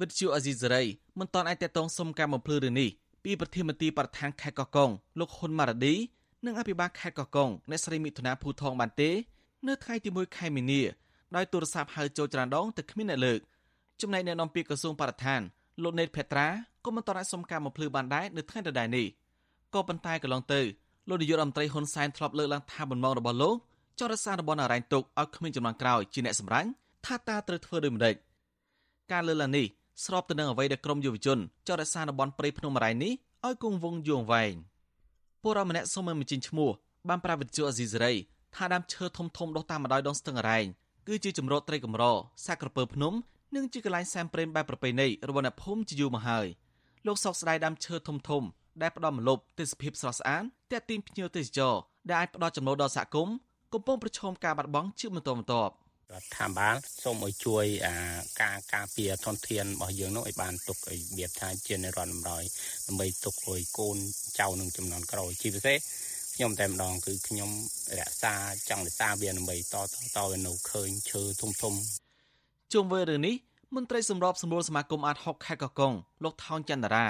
[0.00, 0.82] វិទ្យុអេស៊ីសេរី
[1.18, 2.90] មិនទាន់អាចតតងសុំការបំភ្លឺរឿងនេះ
[3.24, 5.94] ពីប្រធានមន្ត្រីបរិស្ថានខេត្តកោះកុងលោកហ៊ុនម៉ារ៉ាឌី
[6.46, 9.10] និងអភិបាលខេត្តកោះកុងអ្នកស្រីមិថុនាភូថងបានទេ
[9.68, 10.82] នៅថ្ងៃទី1ខែមីនា
[11.36, 13.40] ដោយទូរស័ព្ទហៅចូលច្រើនដងតែគ្មានអ្នកលើក
[14.00, 15.40] ចំណែកអ្នកនាំពាក្យក្រសួងបរិស្ថាន
[15.82, 16.48] លោកណេតភេត្រា
[16.84, 19.06] ក៏មិនតរសុំការបំភ្លឺបានដែរនៅថ្ងៃដដែលនេះ
[19.74, 20.60] ក៏ប៉ុន្តែកន្លងទៅ
[21.08, 23.56] លោកនាយករដ្ឋមន្ត្រីហ៊ុនសែនធ្លាប់លើកឡើងថាបំណងរបស់លោក
[24.00, 26.68] ចោទរសារតំបន់អរ៉ែងទុកឲ្យគ្មានចំនួនក្រោយជាអ្នកសម្រាញ់
[27.06, 28.14] ថាតើត្រូវធ្វើដូចម្តេច
[29.12, 29.66] ការលើកឡើងនេះ
[30.04, 33.12] ស្របទៅនឹងអ្វីដែលក្រមយុវជនចោទរសារតំបន់ព្រៃភ្នំអរ៉ែងនេះ
[33.46, 34.52] ឲ្យគង់វង្សយូរអង្វែង
[35.42, 36.70] ពលរដ្ឋម្នាក់សូមមិនបញ្ចេញឈ្មោះ
[37.08, 38.12] បានប្រាប់វិទ្យុអេស៊ីសេរី
[38.56, 40.66] ថាដើមឈើធំធំដុះតាមបណ្ដោយដងស្ទឹងអរ៉ែង
[41.08, 42.04] គឺជាជំរកត្រីកម្រ
[42.46, 43.12] សាក់ក្រពើភ្នំ
[43.56, 46.46] និងជាកន្លែងសែនព្រេនបែបប្រពៃណីរបស់អ្នកភូមិជាយូរមកហើយ
[47.06, 48.42] លោកសោកស្ដាយដើមឈើធំធំ
[48.82, 51.74] ដែលផ្ដល់មលប់ទេសភាពស្រស់ស្អាតទាក់ទាញភ្ញៀវទេសចរ
[52.08, 53.34] ដែលអាចផ្ដល់ចំណូលដល់សហគមន៍
[53.74, 55.72] កំពុងប្រឈមការបាត់បង់ជាបន្តបន្ទាប់
[56.14, 57.96] រដ្ឋាភិបាលសូមឲ្យជួយអា
[58.42, 62.44] ការការពារធនធានរបស់យើងនោះឲ្យបានទុកឲ្យរបៀបថាជានិរន្តរ៍បំរយ
[62.86, 63.96] ដើម្បីទុកឲ្យកូន
[64.40, 65.78] ចៅនឹងចំនួនក្រោយជាពិសេស
[66.34, 67.50] ខ្ញុំតែម្ដងគឺខ្ញុំ
[67.98, 68.34] រក្សា
[68.68, 71.74] ចង់រក្សាវាដើម្បីតតតទៅនៅឃើញឈើធំធំ
[72.72, 73.34] ជុំវិញរឿងនេះ
[73.76, 75.92] មន្ត្រីសម្របសម្រួលសមាគមអាត60ខេត្តកកុង
[76.24, 77.06] លោកថោងចន្ទរា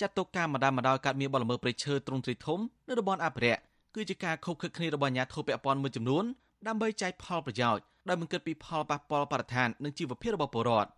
[0.00, 3.60] ចាត់ទុកការម្ដងម្ដងកាត់មានបលល្មើសព្រៃឈើទ្រង់ទ្រីធំនៅតំបន់អភិរក្ស
[3.94, 6.24] គឺជាការខົບខិតគ្នារបស់អាជ្ញាធរពាក់ព័ន្ធមួយចំនួន
[6.66, 10.90] ដើម្បីចែកផលប្រយោជន៍ដោយមិនគិតពីផលប៉ះពាល់បរិស្ថាននិងជីវភាពរបស់ពលរដ្ឋ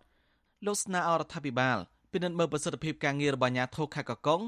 [0.65, 1.77] លោកស្នើអរដ្ឋាភិបាល
[2.13, 4.41] ពិនិត្យមើលប្រសិទ្ធភាពការងាររបស់អាជ្ញាធរខេត្តកកុង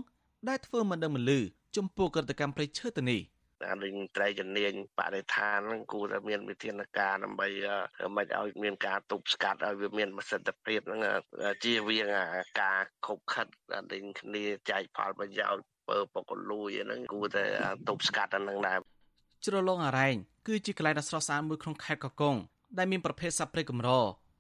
[0.50, 1.40] ដែលធ្វើមិនដឹងមិនលឺ
[1.78, 3.22] ចំពោះក្រតកម្មព្រៃឈើទៅនេះ
[3.70, 7.48] អានឹងត្រីជំនាញបរិស្ថានហ្នឹងគួរតែមានវិធានការដើម្បី
[8.18, 11.02] មិនឲ្យមានការទប់ស្កាត់ឲ្យវាមានប្រសិទ្ធភាពហ្នឹង
[11.64, 12.08] ជៀសវាង
[12.62, 13.48] ការខົບខិត
[13.92, 17.46] នឹងគ្នាចែកផលប្រយោជន៍ពើបកលួយហ្នឹងគួរតែ
[17.88, 18.78] ទប់ស្កាត់អាហ្នឹងដែរ
[19.46, 20.16] ជ្រលងអរ៉ែង
[20.48, 22.36] គឺជាកន្លែងដ៏ស្រស់ស្អាតមួយក្នុងខេត្តកកុង
[22.78, 23.90] ដែលមានប្រភេទសត្វព្រៃកម្រ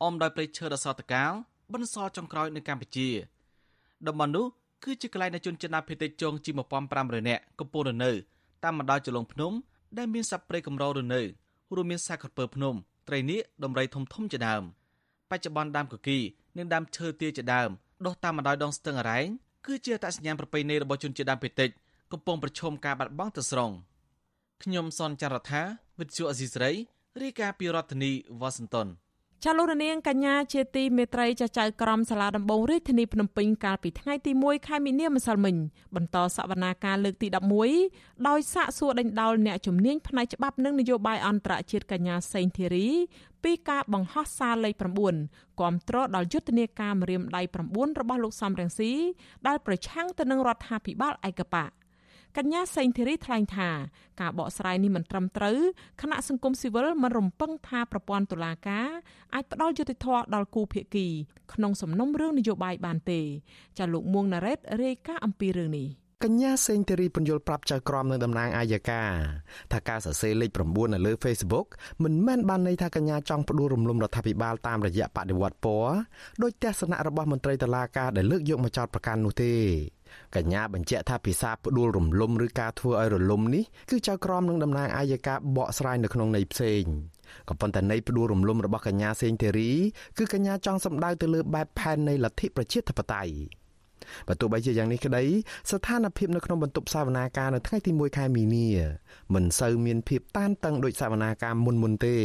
[0.03, 1.31] អមដោយព្រៃឈើដ៏ស្រស់ត្រកាល
[1.73, 3.09] បន្សល់ចុងក្រោយនៅកម្ពុជា
[4.07, 4.45] តំបន់នោះ
[4.83, 6.55] គឺជាកន្លែងដែលជនជាតិដើមភាគតិចជងជាង
[6.91, 8.11] 1500នាក់កំពុងរស់នៅ
[8.63, 9.51] តាមបណ្ដោយចលងភ្នំ
[9.97, 11.21] ដែលមានសត្វព្រៃកម្ររស់នៅ
[11.75, 12.75] រួមមានសាក្រពើភ្នំ
[13.07, 14.63] ត្រីនាគដំរីធំធំជាដើម
[15.29, 16.17] បច្ចុប្បន្នដើមកគី
[16.57, 17.69] និងដើមឈើទាជាដើម
[18.05, 19.27] ដុះតាមបណ្ដោយដងស្ទឹងអរ៉ែង
[19.65, 21.69] គឺជាអត្តសញ្ញាណប្រពៃណីរបស់ជនជាតិដើមភាគតិច
[22.11, 23.71] កំពុងប្រឈមការបាត់បង់ទៅស្រុង
[24.63, 25.61] ខ្ញុំសនចាររថា
[25.99, 26.71] វិទ្យុអេស៊ីស្រី
[27.21, 28.87] រាយការណ៍ពីរដ្ឋធានីវ៉ាស៊ីនតោន
[29.43, 35.55] ចាលោកនាងកញ្ញាជាទីមេត្រីចាចៅក្រមសាលាដំបងរាជធានីភ្នំពេញកាលពីថ្ងៃទី1ខែមីនាម្សិលមិញ
[35.95, 37.27] បន្តសវនាការលើកទី
[37.73, 42.87] 11ដោយសាកសួរដេញដោលអ្នកជំនាញផ្នែកច្បាប់និងនយោបាយអន្តរជាតិកញ្ញាសេងធីរី
[43.43, 44.73] ពីការបង្ហោះសារលេខ
[45.17, 48.91] 9គាំទ្រដល់យុទ្ធនាការម្រាមដៃ9របស់លោកសំរងស៊ី
[49.47, 51.71] ដែលប្រឆាំងទៅនឹងរដ្ឋាភិបាលឯកបៈក
[52.45, 53.69] ញ្ញាសេងធីរីថ្លែងថា
[54.21, 55.57] ការបកស្រាយនេះមិនត្រឹមត្រូវ
[56.01, 58.89] គណៈសង្គមស៊ីវិលមិនរំពឹងថាប្រព័ន្ធតុលាការ
[59.33, 61.07] អាចផ្ដល់យុត្តិធម៌ដល់គូភាគី
[61.53, 63.21] ក្នុងសំណុំរឿងនយោបាយបានទេ
[63.77, 65.89] ចាលោកមួងណារ៉េតរាយការណ៍អំពីរឿងនេះ
[66.23, 69.03] កញ្ញាសេងធីរីពន្យល់ប្រាប់ចៅក្រមនឹងតំណាងអាយកា
[69.73, 71.67] ថាការសរសេរលេខ9នៅលើ Facebook
[72.03, 75.93] មិនមែនបានន័យថាកញ្ញាចង់ផ្ដួលរំលំរដ្ឋាភិបាលតាមរយៈបដិវត្តពណ៌
[76.43, 79.53] ដោយទស្សនៈរបស់មន្ត្រីតុលាការដែលលើកយកមកចោទប្រកាន់នោះទេ
[80.35, 86.83] កញ្ញាបញ្ជាក់ថាភាសាផ្ដួលរំលំឬការធ្វើឲ្យរលំនេះគឺចៅក្រមនឹងតំណាងអាយកាបកស្រាយនៅក្នុងន័យផ្សេង
[87.49, 89.71] ក៏ប៉ុន្តែន័យផ្ដួលរំលំរបស់កញ្ញាសេងធីរី
[90.17, 93.33] គឺកញ្ញាចង់សម្ដៅទៅលើបែបផែននៃលទ្ធិប្រជាធិបតេយ្យ
[94.27, 95.23] បើទោះបីជាយ៉ាងនេះក្តី
[95.71, 98.67] ស្ថានភាពនៅក្នុងបន្ទប់សវនាការនៅថ្ងៃទី1ខែមីនា
[99.33, 102.17] មិនសូវមានភាពតានតឹងដូចសវនាការមុនមុនទេ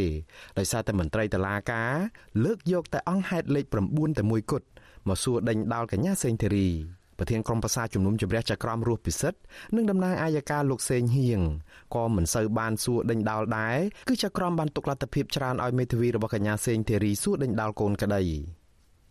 [0.57, 1.93] ដោយសារតែមន្ត្រីតុលាការ
[2.43, 4.67] លើកយកតែអង្គហេតុលេខ9តែមួយគត់
[5.07, 6.69] មកសួរដេញដោលកញ្ញាសេងធីរី
[7.19, 9.39] ប្រធានក្រុមប្រឹក្សាជំនុំជម្រះចក្រមរស់ពិសិដ្ឋ
[9.75, 11.41] និងតំណាងអាយកាលោកសេងហៀង
[11.95, 13.77] ក៏មិនសូវបានសួរដេញដោលដែរ
[14.09, 18.23] គឺចក្រមបានទុកលទ្ធភាពច្រើនឲ្យមេធាវីរបស់កញ្ញាសេងធីរីសួរដេញដោលកូនក្តី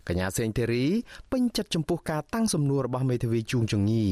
[0.08, 0.84] កញ្ញាសេងធីរី
[1.32, 4.06] ពេញចិត្តចំពោះការតាំងសំណួររបស់មេធាវីជួងចងី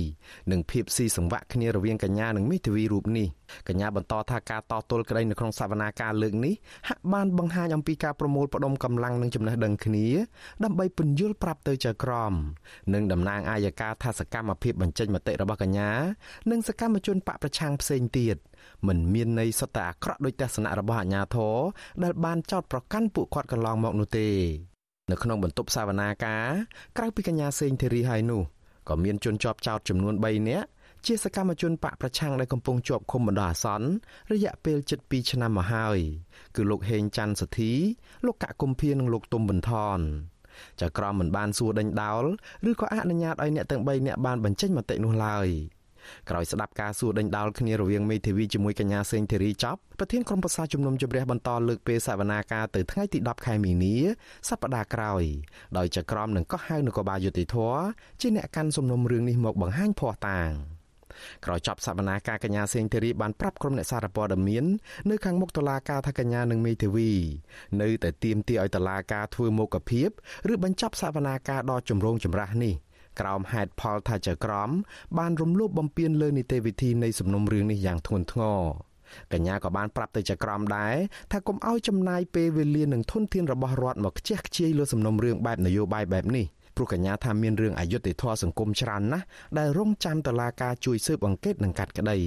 [0.50, 3.26] និងភាពស៊ីសង្វាក់គ្នារវាងកញ្ញានិងមេធាវីរូបនេះ
[3.68, 6.54] កញ្ញាបន្តថាការតទល់ក្តីនៅក្នុងសវនាការលើកនេះ
[6.88, 10.06] ហាក់បានបង្ហាញអំពីការប្រមូលផ្ដុំកម្លាំងនិងចំណេះដឹងគ្នា
[10.64, 12.32] ដើម្បីពន្យល់ប្រាប់ទៅចៅក្រម
[12.94, 15.90] និងតំណាងអាយកាថាសកម្មភាពបញ្ចេញមតិរបស់កញ្ញា
[16.50, 18.37] និងសកម្មជនបកប្រឆាំងផ្សេងទៀត
[18.87, 21.56] មិនមានន័យសុទ្ធតែអាក្រក់ដោយទស្សនៈរបស់អាជ្ញាធរ
[22.04, 24.28] ដែលបានចោទប្រកាន់ពួកគាត់កន្លងមកនោះទេ
[25.11, 26.49] នៅក្នុងបន្ទប់សវនាការ
[26.99, 28.42] ក្រៅពីកញ្ញាសេងធីរីហើយនោះ
[28.88, 30.66] ក៏មានជនជាប់ចោតចំនួន3នាក់
[31.07, 33.88] ជាសកម្មជនបកប្រឆាំងដែលកំពុងជាប់ឃុំបណ្ដោះអាសន្ន
[34.33, 35.99] រយៈពេល7ឆ្នាំមកហើយ
[36.57, 37.73] គឺលោកហេងច័ន្ទសទ្ធី
[38.27, 39.99] លោកកកុម្ភានិងលោកទុំបន្ថន
[40.81, 42.25] ចៅក្រមមិនបានសួរដេញដោល
[42.71, 45.49] ឬក៏អនុញ្ញាតឲ្យអ្នកទាំង3នាក់បានបញ្ចេញមតិនោះឡើយ។
[46.31, 53.97] ក្រោយស្ដាប់ការសួរដេញដោលគ្នារវាងមេធាវីជាមួយកញ្ញាសេងធីរីចប់ប្រធានក្រុមប្រឹក្សាជំនុំជម្រះបន្តលើកពេលសវនាការទៅថ្ងៃទី10ខែមីនា
[54.49, 55.23] សប្តាហ៍ក្រោយ
[55.79, 57.57] ដោយចក្រមនឹងកោះហៅនគរបាលយុតិធធ
[58.21, 60.53] ជាអ្នកកាន់សំណុំរឿងនេះមកបង្ហាញភ័ស្តុតាង
[61.45, 64.64] ក្រោយចប់សវនាការកញ្ញាសេងធីរីបានប្រាប់ក្រុមអ្នកសារព័ត៌មាន
[65.11, 67.11] នៅខាងមុខតុលាការថាកញ្ញានិងមេធាវី
[67.83, 70.09] នៅតែទាមទារឲ្យតុលាការធ្វើមុខភាព
[70.53, 72.75] ឬបញ្ចប់សវនាការដ៏ចម្រូងចម្រាសនេះ
[73.20, 74.70] ក្រោមហេតុផលថាចៅក្រម
[75.18, 78.61] បានរំលោភបំពានលើនីតិវិធីនៃសំណុំរឿងនេះយ៉ាងធ្ងន់ធ្ងរ
[79.33, 80.94] កញ្ញាក៏បានប្រាប់ទៅចក្រមដែរ
[81.33, 89.24] ថាកុំឲ្យចំណាយពេលវេលានិងធនធានរបស់រដ្ឋមកខ្ជះខ្ជាយលើសំណុំរឿងបែបនយោបាយបែបនេះព្រោះកញ្ញាថាមានរឿងអយុត្តិធម៌សង្គមច្រើនណាស់
[89.59, 92.18] ដែលរងចាំតឡាការជួយស៊ើបអង្កេតនិងកាត់ក្តី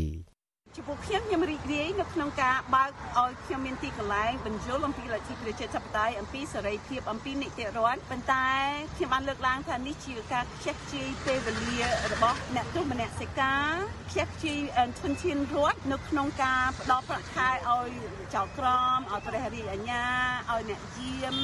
[0.80, 8.48] ចំពោះខ្ញុំខ្ញុំរីករាយនៅក្នុងការបើកឲ្យខ្ញុំមានទីកន្លែងបញ្យលអំពីលទ្ធិប្រជាធិបតេយ្យអំពីសេរីភាពអំពីនីតិរដ្ឋប៉ុន្តែ
[8.96, 11.78] ខ្ញុំបានលើកឡើងថានេះជាការខ្ជះខ្ជាយពេលវេលា
[12.13, 13.74] របស់អ្នកទោសមនសិការ
[14.10, 14.60] ខ្ជះខ្ជាយ
[15.02, 17.89] ធនធានរដ្ឋនៅក្នុងការផ្ដល់ប្រាក់ខែឲ្យ
[18.36, 20.04] ចៅក្រមឲ្យព្រះរាជអាជ្ញា
[20.52, 21.36] ឲ្យអ្នកយាម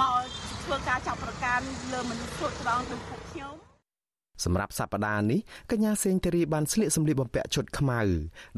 [0.00, 0.22] មក
[0.64, 3.39] ធ្វើការចាប់ប្រកាន់លើមនុស្សគ្រប់គ្រងដូចពួកខ្ញុំ
[4.44, 8.00] សម្រាប់សប្តាហ៍នេះកញ្ញាសេងធារីបានស្លៀកសម្លៀកបំពាក់ឈុតខ្មៅ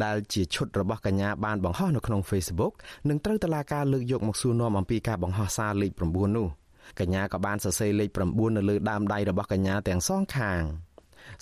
[0.05, 2.73] ដែលជាឈុតរបស់កញ្ញាបានបង្ហោះនៅក្នុង Facebook
[3.09, 6.49] និងត្រូវតឡាការលើកយកមកសួរនាំអំពីការបង្ហោះសារលេខ9នោះ
[7.01, 10.63] កញ្ញាក៏បានសរសេរលេខ9នៅលើដើមដៃរបស់កញ្ញាទាំងសងខាង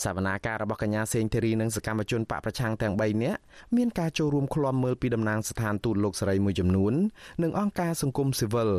[0.04, 3.40] សវនាការរបស់កញ្ញាសេងធីរីនិងសកម្មជនបកប្រឆាំងទាំង3នាក់
[3.76, 6.94] មានការចូលរួមឃ្លាំមើលពីតំណាងស្ថានទូតលោកសេរីមួយចំនួន
[7.42, 8.70] និងអង្គការសង្គមស៊ីវិល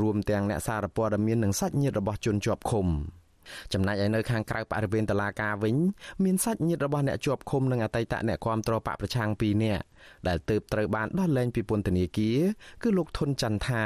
[0.00, 2.86] រួមទាំងអ្នកសារព័ត៌មាននិងសាច់ញាតិរបស់ជនជាប់ឃុំ
[3.72, 5.76] ចំណែកឯនៅខាងក្រៅបរិវេណតុលាការវិញ
[6.24, 9.84] មានសាច់ញាតិរបស់អ្នកជាប់ឃុំនិងអតីតអ្នកគាំទ្របកប្រឆាំង2នាក់
[10.28, 12.38] ដែលទើបត្រូវបានដោះលែងពីពន្ធនាគារ
[12.82, 13.84] គឺលោកធុនចន្ទថា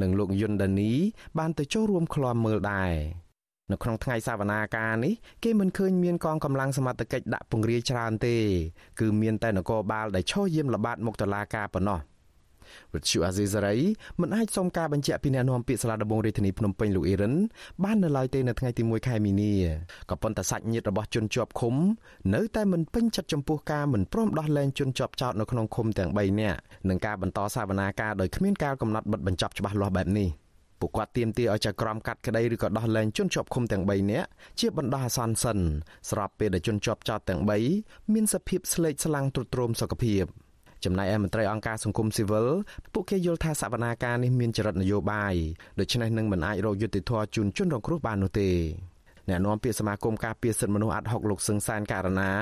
[0.00, 0.92] និងលោកយុនដានី
[1.38, 2.94] បានទៅចូលរួមឃ្លាំមើលដែរ
[3.72, 8.36] នៅក្នុងថ្ងៃសវនាការនេះគេមិនឃើញមានកងកម្លាំងសមត្ថកិច្ចដាក់ពង្រាយច្រើនទេ
[9.00, 12.00] គឺមានតែនគរបាលដែលឈរយាមល្បាតមុខតុលាការប៉ុណ្ណោះ
[12.94, 13.76] វិទ្យុអាស៊ីសេរី
[14.20, 17.34] មិនអាចសុំការបញ្ជាក់ពីអ្នកនាំពាក្យសាលាដំបងរាជធានីភ្នំពេញលោកអ៊ីរ៉ាន
[17.84, 19.52] បាននៅឡើយទេនៅថ្ងៃទី1ខែមីនា
[20.10, 21.74] ក៏ប៉ុន្តែសាច់ញាតិរបស់ជនជាប់ឃុំ
[22.34, 30.30] នៅតែមិនពេញចិត្តចំពោះការមិនព្រមដោះលែងជនជាប់ចោតនៅក្នុងឃុំទាំង3នាក់និងការបន្តសវនាការដោយគ្មានការកំណត់បិទបញ្ចប់ច្បាស់លាស់បែបនេះ
[30.80, 34.28] ពួកគាត់ទាមទារឲ្យចៅក្រមកាត់ក្តីឬក៏ដោះលែងជនជាប់ឃុំទាំង3នាក់
[34.60, 35.58] ជាបណ្ដោះអាសន្នសិន
[36.10, 37.40] ស្របពេលដែលជនជាប់ចោតទាំង
[37.76, 40.24] 3មានសភាពស្លេកស្លាំងទ្រុឌទ្រោមសុខភាព
[40.84, 42.46] ចំណែកឯមន្ត្រីអង្គការសង្គមស៊ីវិល
[42.92, 45.34] ពួកគេយល់ថាសវនាការនេះមានចរិតនយោបាយ
[45.78, 48.50] ដូច្នេះនឹងមិនអាចរកយុត្តិធម៌ជូនជនរងគ្រោះបាននោះទេ
[49.28, 52.32] អ្នកនាំពាក្យសមាគមការពារសិទ្ធិមនុស្សអាត់ហុកលោកសឹងសានករណា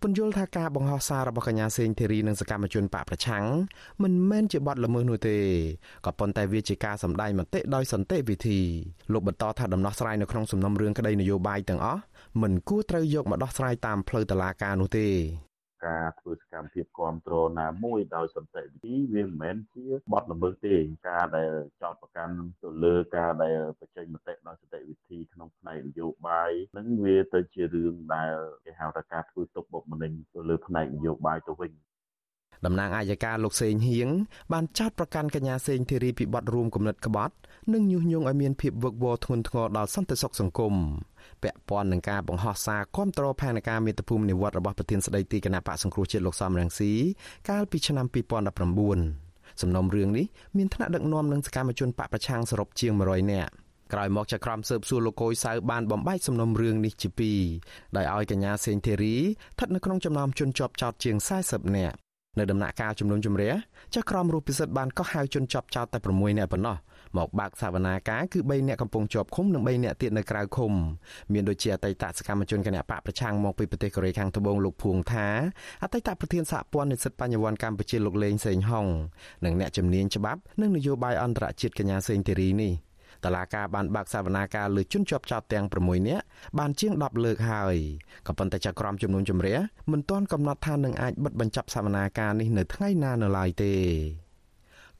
[0.00, 3.44] ពន្យល់ថាការបង្ហោះសាររបស់កញ្ញាសេងធីរីនិងសកម្មជនបកប្រឆាំង
[4.02, 5.38] មិនមែនជាបទល្មើសនោះទេ
[6.06, 8.60] ក៏ប៉ុន្តែវាជាការសម្ដែងមតិដោយសន្តិវិធី
[9.12, 12.00] លោកបន្តថាដំណោះស្រាយនៅក្នុងសំណុំរឿងក្តីនយោបាយទាំងអស់
[12.42, 15.08] មិនគួរត្រូវយកមកដោះស្រាយតាមផ្លូវតុលាការនោះទេ
[15.86, 20.74] ការធ្វើសកម្មភាពគ្រប់គ្រងណាមួយដោយសន្តិវិធីវាមិនមែនជាបទល្មើសទេ
[21.08, 28.34] ការដែលចោតប្រកាន់ទៅលើការដែលបញ្ចេញមតិដោយសន្តិវិធីក្នុងផ្នែកនយោបាយនឹងវាទៅជារឿងដែល
[28.64, 31.72] គេហៅថាការធ្វើទុកបុកម្នេញទៅលើផ្នែកនយោបាយទៅវិញ
[32.66, 34.08] តំណាងអាយកាលោកសេងហៀង
[34.52, 37.34] បានចោទប្រកាន់កញ្ញាសេងធីរីពីបទរួមគំនិតក្បត់
[37.72, 40.74] និងញុះញង់ឲ្យមានភាពវឹកវរធ្ងន់ធ្ងរដល់សន្តិសុខសង្គម
[41.42, 46.92] ពាក់ព័ន្ធនឹងការបង្ហោះសារគាំទ្រផែនការមាតុភូមិនិវត្តរបស់ប្រធានស្ដីទីគណៈបកសង្គ្រោះជាតិលោកសំរងស៊ី
[47.48, 48.06] កាលពីឆ្នាំ
[48.88, 53.52] 2019សំណុំរឿងនេះមានថ្នាក់ដឹកនាំនិងសកម្មជនបកប្រឆាំងសរុបជាង100នាក់
[53.92, 57.40] ក្រោយមកចក្រមស៊ើបសួរលោកកុយសៅបានបំបែកសំណុំរឿងនេះជាពីរ
[57.96, 61.96] ដោយឲ្យកញ្ញាសេងធីរីស្ថិតនៅក្នុងចំណោមជនជាប់ចោតជាង40នាក់
[62.38, 63.52] នៅដំណាក់កាលជំនុំជម្រះ
[63.94, 66.76] ចក្រមរូបពិសិដ្ឋបានកោះហៅជនជាប់ចោតតែ6នាក់ប៉ុណ្ណោះ
[67.18, 70.72] មកបើកសវនាការគឺ3នាក់កំពុងជាប់ឃុំនិង3នាក់ទៀតនៅក្រៅឃុំ
[71.32, 75.28] មានដូចជាអតីតសកម្មជនគណៈបកប្រឆាំងមកពីប្រទេសកូរ៉េខាងត្បូងលោកភួងថា
[75.82, 78.86] អតីតប្រធានសហព័ន្ធនិស្សិតបញ្ញវន្តកម្ពុជាលោកលេងសេងហុង
[79.44, 82.72] និងអ្នកជំនាញច្បាប់និងនយោបាយអន្តរជាតិកញ្ញាសេងធីរីនេះ
[83.24, 86.24] តឡាការបានបើកសវនាការលើជនជាប់ចោតទាំង6នាក់
[86.58, 87.76] បានជាង10លើកហើយ
[88.26, 89.58] ក៏ប៉ុន្តែចក្រមជំនុំជម្រះ
[89.92, 93.72] មិនទាន់កំណត់ថានឹងអាចបិទបញ្ចប់សវនាការនេះនៅថ្ងៃណានៅឡើយទេ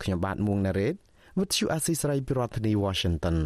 [0.03, 0.95] ខ្ញុំបាទមួងណារ៉េត
[1.41, 3.37] វិទ្យុអាស៊ីសេរីពីរដ្ឋធានី Washington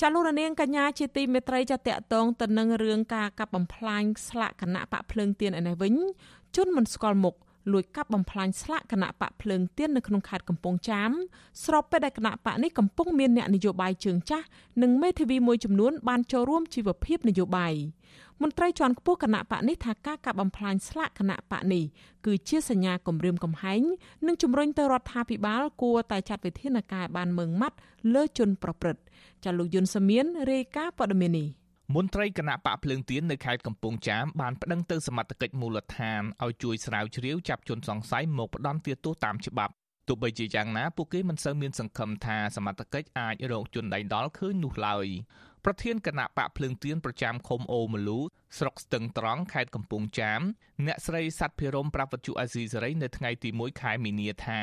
[0.00, 5.94] ចាលោករនាងកញ្ញាជាទីមេត្រីចាតកតងទៅនឹងរឿងការកាប់បំផ្លាញស្លាកគណៈបកភ្លើងទៀនឯនេះវិញ
[6.56, 7.34] ជនមិនស្គាល់មុខ
[7.70, 11.10] លួចកាប់បំផ្លាញស្លាកគណៈបកភ្លើងទៀននៅក្នុងខេត្តកំពង់ចាម
[11.64, 14.46] ស្របពេលដែលគណៈបកនេះកំពុងមានអ្នកនយោបាយជើងចាស់
[14.82, 17.74] និងមេធាវីមួយចំនួនបានចូលរួមជីវភាពនយោបាយ
[18.42, 21.84] មន្ត្រីជាន់ខ្ពស់គណៈបកនេះថាការកាប់បំផ្លាញស្លាកគណៈបកនេះ
[22.26, 23.82] គឺជាសញ្ញាគំរាមកំហែង
[24.26, 27.76] និងជំរុញទៅរដ្ឋាភិបាលគួរតែចាត់វិធានការបានម៉ឺងម៉ាត់
[28.14, 29.02] លើជនប្រព្រឹត្ត
[29.44, 31.48] ចាលោកយុនសាមៀនរាយការណ៍ព័ត៌មាននេះ
[31.94, 39.72] មន្ត្រីគណៈបកភ្លើងទៀននៅខេត្តកំពង់ចាមបានប្តឹងទៅសមត្ថកិច្ចមូលដ្ឋានឲ្យជួយស្រាវជ្រាវចាប់ជនសង្ស័យមកផ្ដន់ទោសតាមច្បាប់
[40.08, 45.06] ទោះបីជាយ៉ាងណាពួកគេមិនសូវមានសង្ឃឹមថាសមត្ថកិច្ចអាចរកជនដៃដល់ឃើញនោះឡើយ
[45.64, 48.18] ប្រធានគណៈបកភ្លើងទៀនប្រចាំឃុំអូមលូ
[48.58, 50.40] ស្រុកស្ទឹងត្រង់ខេត្តកំពង់ចាម
[50.86, 54.62] អ្នកស្រីសັດភិរមប្រាប់វិទ្យុអាស៊ីសេរីនៅថ្ងៃទី1ខែមីនាថា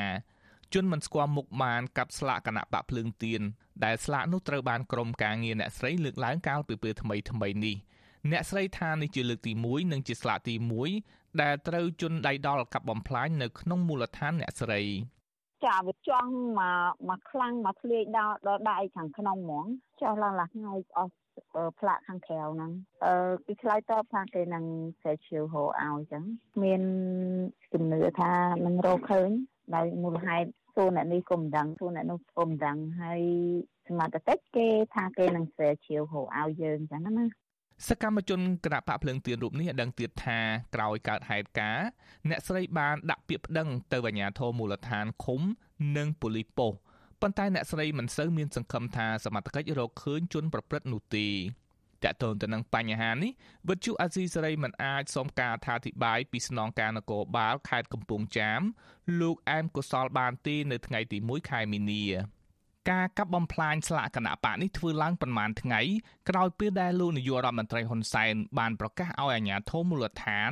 [0.74, 3.40] ជនមិនស្គាល់មុខបានកាប់ស្លាកគណៈបកភ្លើងទៀន
[3.84, 7.76] ដែលស្លាកនោះត្រូវបានក្រុមការងារអ្នកស្រីលើកឡើងកាលពីពេលថ្មីថ្មីនេះ
[8.30, 10.54] អ្នកស្រីថានេះជាលើកទី1និងជាស្លាកទី
[10.98, 14.82] 1ដែលត្រូវជន់ដៃដល់កាប់បំផ្លាញនៅក្នុងមូលដ្ឋានអ្នកស្រី
[15.64, 19.66] ចាវាចង់មកមកខ្លាំងមកធ្លាយដល់ដល់ដៃខាងក្នុងហ្មង
[20.00, 21.12] ចុះឡើងឡាថ្ងៃអស់
[21.78, 22.72] ផ្លាកខាងក្រៅហ្នឹង
[23.04, 23.12] អឺ
[23.46, 24.64] គេឆ្លើយតបថាគេនឹង
[25.02, 26.24] សេឈៀវហៅឲ្យអញ្ចឹង
[26.62, 26.82] មាន
[27.72, 28.32] ជំនឿថា
[28.66, 29.30] នឹងរកឃើញ
[29.74, 30.48] ដោយមូលហេតុ
[30.80, 33.22] សួរអ្នកនេះក៏មិនដឹងសួរអ្នកនោះក៏មិនដឹងហើយ
[33.88, 37.24] សមត្ថកិច្ចគេថាគេនឹងសេឈៀវហៅឲ្យយើងអញ្ចឹងណា
[37.88, 40.38] សកម្មជនគណៈបកភ្លើងទៀនរូបនេះឲ្យដឹងទៀតថា
[40.74, 41.86] ក្រោយកើតហេតុការណ៍
[42.28, 45.40] អ្នកស្រីបានដាក់ពាក្យប្តឹងទៅអាជ្ញាធរមូលដ្ឋានឃុំ
[45.96, 46.80] និងប៉ូលីសប៉ុស្តិ៍
[47.20, 51.26] ប៉ុន្តែអ្នកស្រីមិនសូវមានសង្ឃឹមថាសមត្ថកិច្ចរកឃើញជនប្រព្រឹត្តនោះទេ
[52.04, 53.32] តកតូនទៅនឹងបញ្ហានេះ
[53.68, 58.60] វិទ្យុអាស៊ីសេរីមិនអាចសូមការអធិប្បាយពីស្នងការនគរបាលខេត្តកំពង់ចាម
[59.20, 62.04] លោកអែមកុសលបានទេនៅថ្ងៃទី1ខែមីនា
[62.90, 65.80] ការកាប់បំផ្លាញស្លាកគណៈបកនេះធ្វើឡើងប្រមាណថ្ងៃ
[66.28, 70.50] ក្រោយពេលដែលលោកនាយករដ្ឋមន្ត្រីហ៊ុនសែនបានប្រកាសឲ្យអាជ្ញាធរមូលដ្ឋាន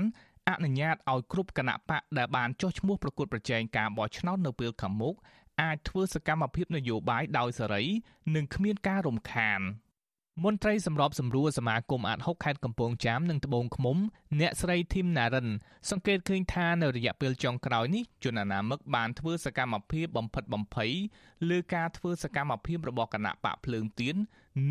[0.49, 5.15] អនុញ្ញាតឲ្យគ្រប់គណៈបកដែលបានចុះឈ្មោះប្រកួតប្រជែងការបោះឆ្នោតនៅពេលខាងមុខ
[5.63, 7.85] អាចធ្វើសកម្មភាពនយោបាយដោយសេរី
[8.35, 9.61] និងគ្មានការរំខាន។
[10.44, 13.96] មន្ត្រីសម្របសម្រួលសមាគមអាត6ខេត្តកំពង់ចាមនិងត្បូងឃ្មុំ
[14.40, 15.48] អ្នកស្រីធីមណារិន
[15.90, 20.92] សង្កេតឃើញថានៅរយៈពេលចុងក្រោយនេះជនអាណាមឹកបានធ្វើសកម្មភាពបំផិតបំភ័យ
[21.51, 24.16] លើការធ្វើសកម្មភាពរបស់គណៈបកភ្លើងទៀន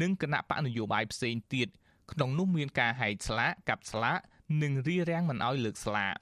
[0.01, 1.67] និងគណៈបកនយោបាយផ្សេងទៀត
[2.11, 4.19] ក្នុងនោះមានការហែកស្លាកកាប់ស្លាក
[4.63, 6.15] និងរារាំងមិនឲ្យលើកស្លាក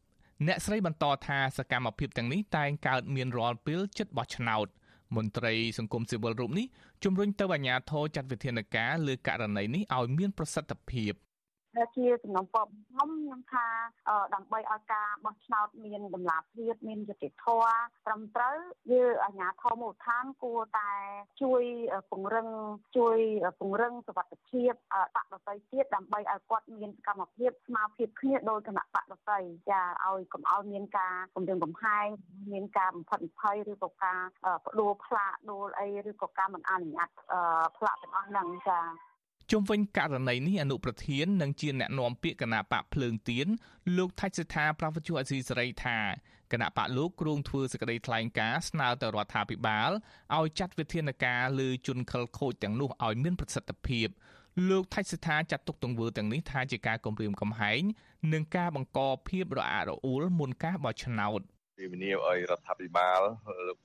[0.48, 4.68] អ្នកស្រីបន្តថាសកម្មភាពទាំងនេះតែងកើតមានរាល់ពេលចិត្តបោះឆ្នោត។
[5.16, 6.66] មន្ត្រីសង្គមស៊ីវិលរូបនេះ
[7.04, 11.14] ជំរុញទៅអាជ្ញាធរចាត់វិធានការលើករណីនេះឲ្យមានប្រសិទ្ធភាព
[11.78, 13.68] ដែលជាសំណុំពរខ្ញុំខ្ញុំថា
[14.36, 18.58] ដើម្បីឲ្យការបោះឆ្នោតមានតម្លាភាពមានយុត្តិធម៌ត្រឹមត្រូវ
[18.94, 20.92] យើងអាជ្ញាធរមូលដ្ឋានគួរតែ
[21.42, 21.64] ជួយ
[22.12, 22.48] ពង្រឹង
[22.98, 23.18] ជួយ
[23.60, 24.72] ពង្រឹងសុវត្ថិភាព
[25.16, 32.08] បកដតីទៀតដើម្បីឲ្យគាត់មានសកម្មភាពស្មារតីគ្នាដោយគណៈបកដតីចាឲ្យកុំឲ្យមានការគំរាមកំហែង
[32.52, 34.20] មានការបំផិតបំភ័យឬក៏ការ
[34.66, 37.10] បដួលផ្លាកដួលអីឬក៏ការមិនអនុញ្ញាត
[37.78, 38.80] ផ្លាកទាំងអស់ហ្នឹងចា
[39.52, 43.48] ជុំវិញករណីនេះអនុប្រធាននិងជាអ្នកនាំពាក្យគណៈបកភ្លើងទៀន
[43.98, 46.00] លោកថច្សិថាប្រវត្តិអសីសេរីថា
[46.52, 49.90] គណៈបកលោកគ្រងធ្វើសេចក្តីថ្លែងការណ៍ស្នើទៅរដ្ឋាភិបាល
[50.38, 54.08] ឲ្យចាត់វិធានការលើជនខិលខូចទាំងនោះឲ្យមានប្រសិទ្ធភាព
[54.70, 57.82] លោកថច្សិថាចាត់ទុកទង្វើទាំងនេះថាជាការគំរាមកំហែង
[58.34, 61.42] និងការបង្កភាពរអាក់រអួលមុនការបោះឆ្នោត
[61.94, 63.22] វិនិយោគឲ្យរដ្ឋាភិបាល
[63.68, 63.80] លោក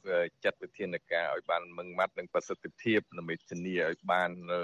[0.45, 4.63] ចាត់វិធានការឲ្យបានមឹងម៉ាត់និងប្រសិទ្ធភាពដើម្បីធានាឲ្យបាននៅ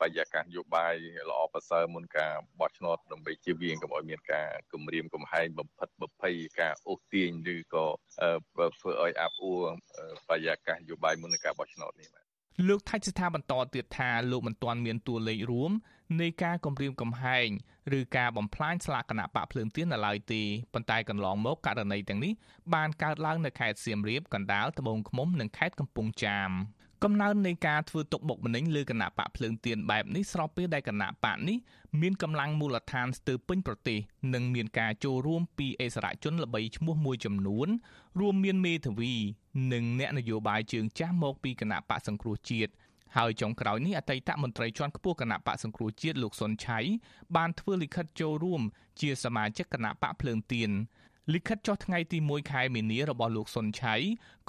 [0.00, 0.94] បរិយាកាសនយោបាយ
[1.30, 7.86] ល្អប្រសើរមុនការបោះឆ្នោតដើម្បីជៀសវាងកុំឲ្យមានការគំរាមកំហែងបំផិតបំភ័យការអូសទាញឬក៏
[8.80, 9.62] ធ្វើឲ្យអាប់អួរ
[10.28, 12.24] បរិយាកាសនយោបាយមុននឹងការបោះឆ្នោតនេះបាទ
[12.68, 15.72] លោកថៃស្ថាបន្តទៀតថាលោកមិនទាន់មានតួលេខរួម
[16.20, 17.48] នៃការគម្រាមកំហែង
[17.98, 20.42] ឬការបំផ្លាញស្លាកគណៈបកភ្លើងទៀននៅឡើយទេ
[20.72, 22.32] ប៉ុន្តែកន្លងមកករណីទាំងនេះ
[22.74, 26.50] បានកើតឡើងនៅខេត្តសៀមរាបកណ្ដាលត្បូងឃ្មុំនិងខេត្តកំពង់ចាម
[27.04, 31.56] កំណើននៃការធ្វើទុកបុកម្នេញលើគណៈបកភ្លើងទៀនបែបនេះស្របពេលដែលគណៈបកនេះ
[32.00, 33.98] មានកម្លាំងមូលដ្ឋានស្ទើរពេញប្រទេស
[34.34, 37.68] និងមានការចូលរួមពីអិសរាជជនល្បីឈ្មោះមួយចំនួន
[38.20, 39.14] រួមមានមេធាវី
[39.72, 42.72] និងអ្នកនយោបាយជើងចាស់មកពីគណៈបកសង្គ្រោះជាតិ
[43.16, 46.78] ហើយចុងក្រោយនេះអតីតមន្ត្រីជាន់ខ្ពស់គណៈបកសង្គ្រោះជាតិលោកសុនឆៃ
[47.36, 48.62] បានធ្វើលិខិតចូលរួម
[49.00, 50.70] ជាសមាជិកគណៈបកភ្លើងទៀន
[51.34, 53.94] លិខិតចុះថ្ងៃទី1ខែមីនារបស់លោកសុនឆៃ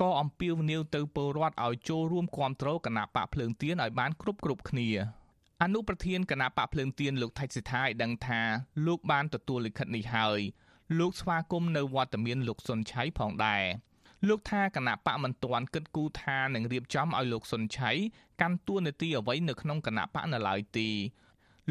[0.02, 4.90] ក៏អំពាវនាវទៅពលរដ្ឋឲ្យចូលរួមគ្រប់គ្រងគណៈបកភ្លើងទៀនឲ្យបានគ្រប់គ្រប់គ្នា
[5.64, 8.42] អនុប្រធានគណៈបកភ្លើងទៀនលោកថៃសិដ្ឋាឲ្យដឹងថា
[8.88, 10.40] លោកបានទទួលលិខិតនេះហើយ
[11.00, 13.64] លោកស្វាគមន៍នៅវត្តមានលោកសុនឆៃផងដែរ
[14.28, 17.92] លោកថាគណៈបកមិនទាន់គិតគូរថានឹងរៀបចំឲ្យលោកសុនឆៃ
[18.42, 20.90] កាន់តួនាទីអ្វីនៅក្នុងគណៈបកនៅឡើយទេ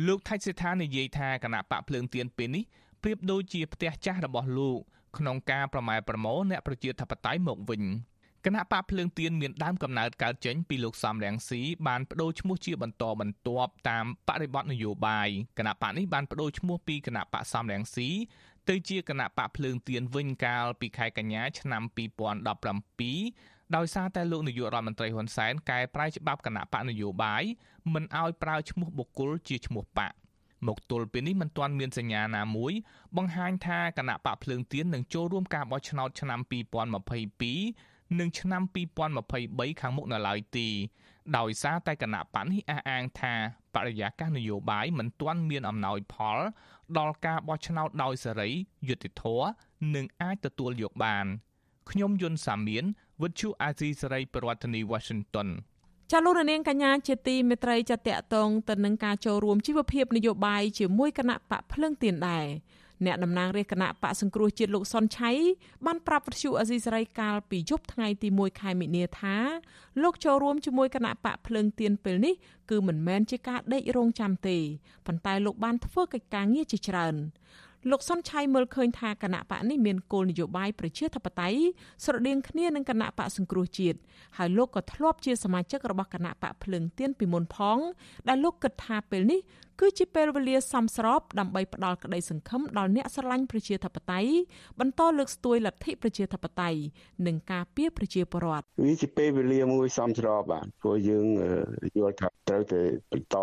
[0.07, 2.65] លោកថៃសិដ្ឋានិយាយថាគណៈបកភ្លើងទៀនពេលនេះ
[3.03, 4.79] ប្រៀបដូចជាផ្ទះចាស់របស់លោក
[5.19, 7.83] ក្នុងការប្រម៉ែប្រមោអ្នកប្រជាធិបតេយ្យមកវិញ
[8.47, 18.09] គណៈបកភ្លើងទៀនមានដើមកំណើតកើតចេញពីលោកសំរងស៊ីបានបដូរឈ្មោះជាបន្តបន្ទាប់តាមបរិបទនយោបាយគណៈបកនេះបានបដូរឈ្មោះពីគណៈបកសំរងស៊ី
[18.69, 21.83] ទៅជាគណៈបកភ្លើងទៀនវិញកាលពីខែកញ្ញាឆ្នាំ
[22.59, 27.43] 2017ដោយសារតែលោកនាយករដ្ឋមន្ត្រីហ៊ុនសែនកែប្រែច្បាប់គណៈបកនយោបាយ
[27.95, 30.13] មិនឲ្យប្រើឈ្មោះបុគ្គលជាឈ្មោះបក
[30.67, 32.73] មកទល់ពេលនេះមិនទាន់មានសញ្ញាណាមួយ
[33.17, 36.41] បង្ហាញថាគណៈបកភ្លើងទៀននឹងចូលរួមការបោះឆ្នោតឆ្នាំ
[37.51, 38.63] 2022និងឆ្នាំ
[39.23, 40.69] 2023ខាងមុខនៅឡើយទេ
[41.37, 43.35] ដោយសារតែគណៈបកនេះអះអាងថា
[43.75, 46.39] បរិយាកាសនយោបាយមិនទាន់មានអំណោយផល
[46.99, 48.51] ដល់ការបោះឆ្នោតដោយសេរី
[48.89, 49.49] យុត្តិធម៌
[49.95, 51.27] និងអាចទទួលយកបាន
[51.91, 52.85] ខ្ញុំយុនសាមៀន
[53.23, 55.49] វិទ្យុអាស៊ីសេរីប្រធានាធិបតី Washington
[56.13, 62.47] ចាលោករនាងកញ្ញាជាទីមេត្រីចាតកតងទៅនឹងការចូលរួមជីវភាពនយោបាយជាមួយគណៈបកភ្លើងទៀនដែរ
[63.07, 65.31] អ្នកតំណាងរាជគណៈបកសង្គ្រោះជាតិលោកសុនឆៃ
[65.87, 69.37] បានប្រាប់វិទ្យុអេស៊ីសរ៉ៃកាលពីយប់ថ្ងៃទី1ខែមិនិនាថា
[70.03, 72.35] លោកចូលរួមជាមួយគណៈបកភ្លើងទៀនពេលនេះ
[72.71, 74.59] គឺមិនមែនជាការដេករងចាំទេ
[75.07, 77.17] ប៉ុន្តែលោកបានធ្វើកិច្ចការងារជាច្រើន
[77.91, 81.61] លោកសុនឆៃមើលឃើញថាគណៈបកនេះមានគោលនយោបាយប្រជាធិបតេយ្យ
[82.05, 83.99] ស្រដៀងគ្នានឹងគណៈបកសង្គ្រោះជាតិ
[84.37, 87.79] ហើយលោកក៏ធ្លាប់ជាសមាជិករបស់គណៈបកភ្លើងទៀនពីមុនផង
[88.29, 89.41] ដែលលោកគិតថាពេលនេះ
[89.81, 94.31] គឺជាពេលវេលាសមស្របដើម្បីផ្ដល់ក្តីសង្ឃឹមដល់អ្នកស្រឡាញ់ប្រជាធិបតេយ្យ
[94.81, 96.79] បន្តលើកស្ទួយលទ្ធិប្រជាធិបតេយ្យ
[97.27, 101.27] និងការពារប្រជាពលរដ្ឋវាជាពេលវេលាមួយសមស្របបាទព្រោះយើង
[101.99, 103.37] យល់ថាត្រូវតែបន្ត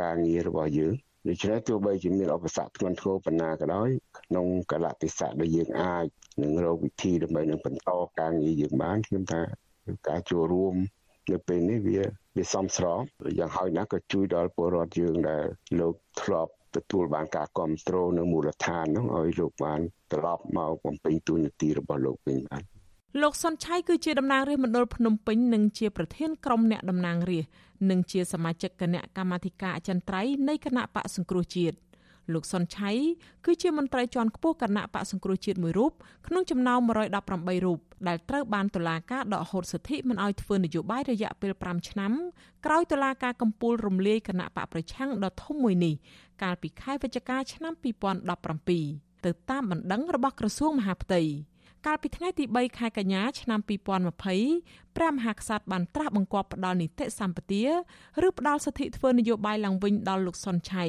[0.00, 0.94] ការងាររបស់យើង
[1.28, 6.06] ដូច្នេះទោះបីជាមានឧបសគ្គធ្ងន់ធ្ងរប៉ុណ្ណាក៏ដោយក្នុងកលៈទេសៈដែលយើងអាច
[6.42, 9.42] នឹងរកវិធីដើម្បីនឹងបន្តការងារយើងបានខ្ញុំថា
[10.08, 10.74] ការចូលរួម
[11.32, 12.00] នៅពេលនេះវា
[12.36, 13.02] វាសមស្រប
[13.38, 15.44] យ៉ាងហោចណាស់ក៏ជួយដល់ពលរដ្ឋយើងដែល
[15.80, 19.80] លោកធ្លាប់ទទួលបានការគ្រប់គ្រងនៅមូលដ្ឋាននោះឲ្យលោកបាន
[20.12, 22.62] ត្រឡប់មកបំពេញតួនាទីរបស់លោកវិញបាន
[23.18, 27.52] លោកសុនឆៃគឺជាតំណាងរាស្ត្រមណ្ឌលភ្នំពេញនិងជាប្រធានក្រុមអ្នកតំណាងរាស្ត្រ
[27.90, 31.76] និងជាសមាជិកគណៈកម្មាធិការអចិន្ត្រៃយ៍នៃគណៈបកសង្គ្រោះជាតិ
[32.32, 32.90] លោកសុនឆៃ
[33.44, 35.92] គឺជាមន្ត្រីជាន់ខ្ពស់គណៈបកសង្គ្រោះជាតិមួយរូប
[36.26, 36.80] ក្នុងចំណោម
[37.22, 42.12] 118រូបដែលត្រូវបានតុលាការដកហូតសិទ្ធិមិនឲ្យធ្វើនយោបាយរយៈពេល5ឆ្នាំ
[42.66, 45.94] ក្រោយតុលាការកំពូលរំលាយគណៈបកប្រឆាំងដ៏ធំមួយនេះ
[46.42, 47.72] កាលពីខែវិច្ឆិកាឆ្នាំ
[48.48, 51.22] 2017ទៅតាមបណ្ដឹងរបស់ក្រសួងមហាផ្ទៃ
[51.86, 53.60] កាលពីថ្ងៃទី3ខែកញ្ញាឆ្នាំ
[54.28, 57.64] 2020ព្រះមហាក្សត្របានត្រាស់បង្គាប់ផ្ដល់នីតិសម្បទា
[58.26, 60.84] ឬផ្ដល់សិទ្ធិធ្វើនយោបាយឡើងវិញដល់លោកសុនឆៃ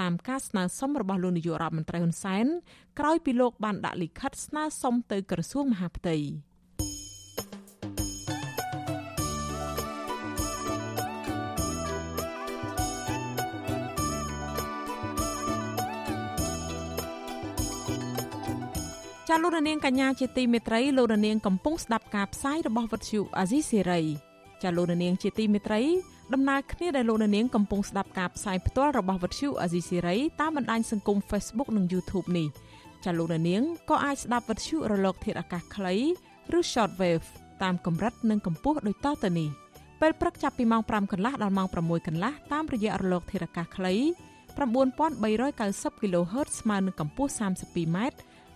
[0.00, 2.46] តាមការស្នើសុំរបស់លោកនាយករដ្ឋមន្ត្រីហ៊ុនសែន
[2.98, 6.16] ក្រោយពីលោកបានដាក់លិខិតស្នើសុំទៅក្រសួងមហាផ្ទៃ។
[19.30, 24.00] ចាលោករនាងកញ្ញាជាទីមេត្រីលោករនាងកំពុងស្ដាប់ការផ្សាយរបស់វិទ្យុអាស៊ីសេរី
[24.62, 25.82] ចាលោករនាងជាទីមេត្រី
[26.32, 32.48] ដំណើរគ្នាដែលលោករនាងកំពុងស្ដាប់ការផ្សាយផ្ទាល់របស់វិទ្យុអាស៊ីសេរីតាមបណ្ដាញសង្គម Facebook និង YouTube នេះ
[33.04, 35.94] ចាលោករនាងក៏អាចស្ដាប់វិទ្យុរលក ធាតុអាកាសខ្លី
[36.56, 37.26] ឬ Shortwave
[37.62, 39.48] តាមកម្រិតនិងកម្ពស់ដូចតទៅនេះ
[40.00, 43.94] ពេលព្រឹកចាប់ពីម៉ោង5កន្លះដល់ម៉ោង6កន្លះតាមរយៈរលកធាតុអាកាសខ្លី
[44.56, 47.98] 9390 kHz ស្មើនឹងកម្ពស់ 32m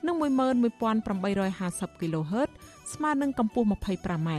[0.07, 2.51] និង11850 kHz
[2.93, 4.31] ស្មើនឹងកម្ពស់ 25m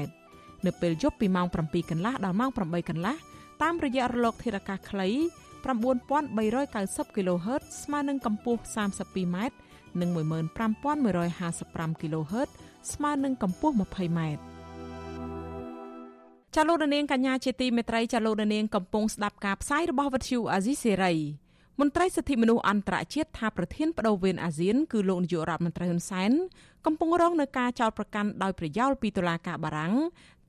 [0.65, 3.15] នៅពេលយប់ពីម៉ោង7កន្លះដល់ម៉ោង8កន្លះ
[3.62, 5.08] តាមរយៈរលកធាតុអាកាសខ្លី
[5.65, 9.38] 9390 kHz ស្មើនឹងកម្ពស់ 32m
[10.00, 12.50] និង15155 kHz
[12.93, 14.21] ស្មើនឹងកម្ពស់ 20m
[16.56, 21.13] ចាលោករនាងកញ្ញាជាទីមេត្រីចាលោករនាងកំពុងស្ដាប់ការផ្សាយរបស់វិទ្យុអាស៊ីសេរី
[21.82, 26.32] មន្ត្រីសិទ្ធិមនុស្សអន្តរជាតិថាប្រធានបដូវវេនអាស៊ានគឺលោកនាយករដ្ឋមន្ត្រីហ៊ុនសែន
[26.86, 29.94] កំពុងរងនឹងការចោទប្រកាន់ដោយប្រយោលពីតុលាការបារាំង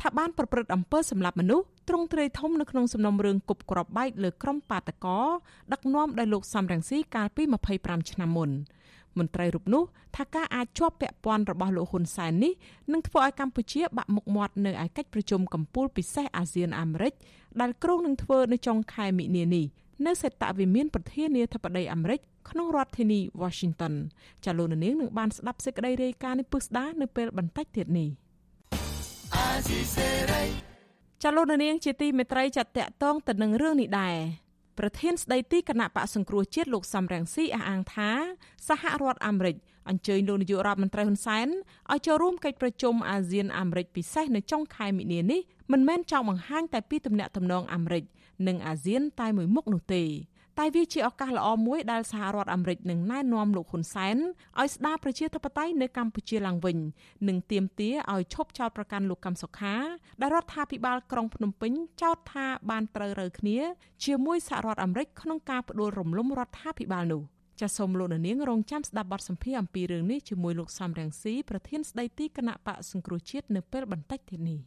[0.00, 5.20] ថាបានប្រព្រឹត្តអំពើសម្លាប់មនុស្សទ្រង់ទ្រាយធំនៅក្នុងសំណុំរឿងគប់គ្រាប់បែកលើក្រុមបាតកោ
[5.72, 7.42] ដឹកនាំដោយលោកសំរងស៊ីកាលពី
[7.76, 8.50] 25ឆ្នាំមុន
[9.18, 9.82] មន្ត្រីរូបនោះ
[10.16, 12.52] ថាការអាចជាប់ពាក់ព័ន្ធរបស់លោកហ៊ុនសែននេះ
[12.92, 17.12] នឹងធ្វើឲ្យកម្ពុជាបាក់មុខមាត់នៅឯកិច្ចប្រជុំកំពូលពិសេសអាស៊ានអាមេរិក
[17.60, 19.66] ដែលគ្រោងនឹងធ្វើនៅចុងខែមិនិនានេះ
[20.06, 23.94] នៅសេតវិមានប្រធានាធិបតីអាមេរិកក្នុងរដ្ឋធានី Washington
[24.44, 28.08] ចាលោកនាងនឹងបានស្ដាប់សេចក្តីរាយការណ៍នេះពឹស្ដានៅពេលបន្តិចទៀតនេះ
[31.22, 34.16] ចាលោកនាងជាទីមេត្រីចាត់តាក់តងទៅនឹងរឿងនេះដែរ
[34.78, 38.10] ប្រធានស្ដីទីគណៈបកសង្គ្រោះជាតិលោកសំរងស៊ីអះអាងថា
[38.68, 39.56] សហរដ្ឋអាមេរិក
[39.88, 41.48] អញ្ជើញលោកនាយករដ្ឋមន្ត្រីហ៊ុនសែន
[41.92, 45.40] ឲ្យចូលរួមកិច្ចប្រជុំអាស៊ានអាមេរិកពិសេសនៅចុងខែមិនិនានេះ
[45.72, 48.04] មិនមែនចង់បង្ហាញតែពីទំនាក់ទំនងអាមេរិក
[48.46, 50.04] និងអាស៊ានតែមួយមុខនោះទេ
[50.58, 54.16] តែវាជាឱកាសល្អមួយដែលសហរដ្ឋអាមេរិកនឹងណែនាំលោកហ៊ុនសែន
[54.60, 56.78] ឲ្យស្ដារប្រជាធិបតេយ្យនៅកម្ពុជាឡើងវិញ
[57.28, 59.74] និងទាមទារឲ្យឈប់ចោទប្រកាន់លោកកឹមសុខា
[60.20, 63.58] ដែលរដ្ឋាភិបាលក្រុងភ្នំពេញចោទថាបានត្រូវរើគ្នា
[64.04, 67.22] ជាមួយសហរដ្ឋអាមេរិកក្នុងការផ្ដួលរំលំរដ្ឋាភិបាលនោះ
[67.60, 74.60] ចាសសូមលោកនាងរងចាំស្ដាប់បទសម្ភាសន៍អំពីរឿងនេះជាមួយលោកសំរងស៊ីប្រធានស្ដីទីគណៈបកសង្គ្រោះជាតិនៅពេលបន្តិចទៀតនេះ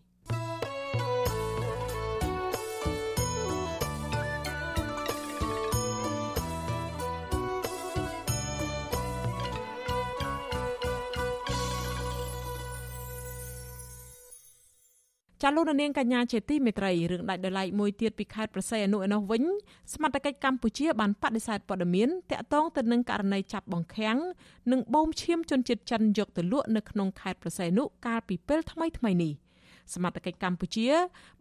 [15.42, 19.44] ចាលោកនាងកញ្ញាជាទីមេត្រីរឿងដាច់ដោយឡែកមួយទៀតពីខេត្តប្រស័យអនុឯនោះវិញ
[19.94, 24.18] សមត្ថកិច្ចកម្ពុជាបានបដិសេធព័ត៌មានតាក់ទងទៅនឹងករណីចាប់បង្ខាំង
[24.72, 29.32] និងបូមឈាមជនជាតិចិនយកទៅលក់នៅក្នុងខេត្តប្រស័យអនុកាលពីពេលថ្មីថ្មីនេះ
[29.94, 30.88] សមត្ថកិច្ចកម្ពុជា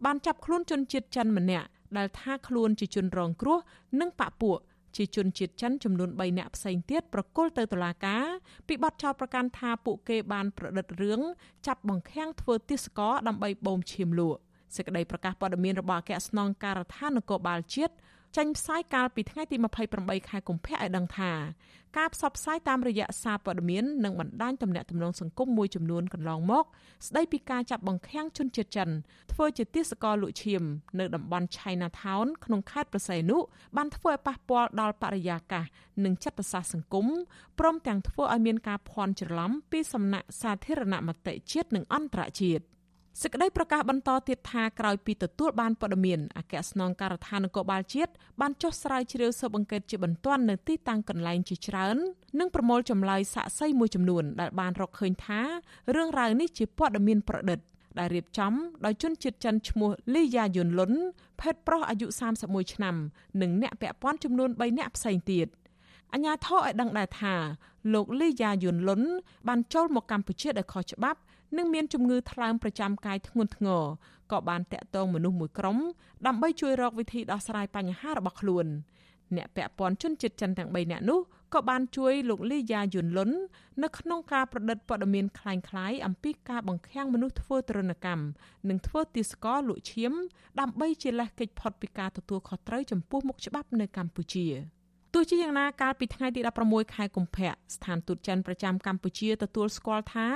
[0.05, 1.67] បានចាប់ខ្លួនជនជាតិចិនម្នាក់
[1.97, 3.59] ដែលថាខ្លួនជាជនរងគ្រោះ
[3.99, 4.59] និងបាក់ពួក
[4.95, 8.25] ជាជនជាតិចិនចំនួន3នាក់ផ្សេងទៀតប្រគល់ទៅតុលាការ
[8.67, 11.21] ពីបទចោទប្រកាន់ថាពួកគេបានប្រឌិតរឿង
[11.67, 14.39] ចាប់បង្ខាំងធ្វើទិសកដើម្បីបូមឈាមលក់
[14.75, 17.93] សេចក្តីប្រកាសព័ត៌មានរបស់អគ្គស្នងការដ្ឋាននគរបាលជាតិ
[18.35, 19.57] ចេញផ្សាយកាលពីថ្ងៃទី
[19.93, 21.31] 28ខែកុម្ភៈឲ្យដឹងថា
[21.97, 26.65] ការផ្សព្វផ្សាយតាមរយៈសារព័ត៌មាននិងបណ្ដាញទំនាក់ទំនងសង្គមមួយចំនួនកន្លងមក
[27.07, 28.89] ស្ដីពីការចាប់បង្ខាំងជនជាតិចិន
[29.31, 30.63] ធ្វើជាទាសករលក់ឈាម
[30.99, 33.37] នៅតំបន់ Chinatown ក្នុងខេត្តប្រស័យនុ
[33.77, 35.65] បានធ្វើឲ្យប៉ះពាល់ដល់បរិយាកាស
[36.05, 37.07] និងចិត្តសាស្ត្រសង្គម
[37.59, 42.63] ព្រមទាំងធ្វើឲ្យមានការភ័ន្តច្រឡំពីសំណាក់សាធារណមតិជាតិនិងអន្តរជាតិ
[43.21, 48.11] សេចក្តីប្រកាសបន្តទៀតថាក្រោយពីទទួលបានព័ត៌មានអគ្គស្នងការដ្ឋាននគរបាលជាតិ
[48.41, 51.97] បានចុះស្រាវជ្រាវស៊ើបអង្កេតជាបន្ទាន់នៅទីតាំងកន្លែងជាច្រើន
[52.39, 55.41] និងប្រមូលចម្លើយសាក្សីមួយចំនួនដែលបានរកឃើញថា
[55.95, 57.59] រឿងរ៉ាវនេះជាព័ត៌មានប្រឌិត
[57.99, 58.53] ដែលរៀបចំ
[58.85, 60.91] ដោយជនជាតិចិនឈ្មោះលីយ៉ាយុនលុន
[61.41, 62.07] ភេទប្រុសអាយុ
[62.41, 62.95] 31ឆ្នាំ
[63.41, 65.47] និងអ្នកពាក់ព័ន្ធចំនួន3នាក់ផ្សេងទៀត
[66.13, 67.35] អញ្ញាធរឲ្យដឹងដែរថា
[67.93, 69.01] លោកលីយ៉ាយុនលុន
[69.47, 71.19] បានចូលមកកម្ពុជាដោយខុសច្បាប់
[71.56, 73.82] និងមានជំងឺថ្លើមប្រចាំកាយធ្ងន់ធ្ងរ
[74.32, 75.78] ក៏បានតាក់ទងមនុស្សមួយក្រុម
[76.26, 78.66] ដើម្បីជួយរកវិធីដោះស្រាយបញ្ហារបស់ខ្លួន
[79.36, 81.20] អ្នកពាក់ព័ន្ធជនជាតិចិនទាំង3នាក់នោះ
[81.54, 83.30] ក៏បានជួយលោកលីយ៉ាយុនលុន
[83.82, 88.24] នៅក្នុងការប្រឌិតព័ត៌មានคล้ายៗអំពីការបង្ខាំងមនុស្សធ្វើទរណកម្ម
[88.68, 90.12] និងធ្វើទាសករលក់ឈាម
[90.60, 94.46] ដើម្បីជាលេសកិច្ចផុតពីការទទួលខុសត្រូវចំពោះមុខច្បាប់នៅកម្ពុជា។
[95.17, 100.27] ទោះជាយ៉ាងណាកាលពីថ្ងៃទី16ខែកុម្ភៈស្ថានទូតចិនប្រចាំកម្ពុជាទទួលស្គាល់ថា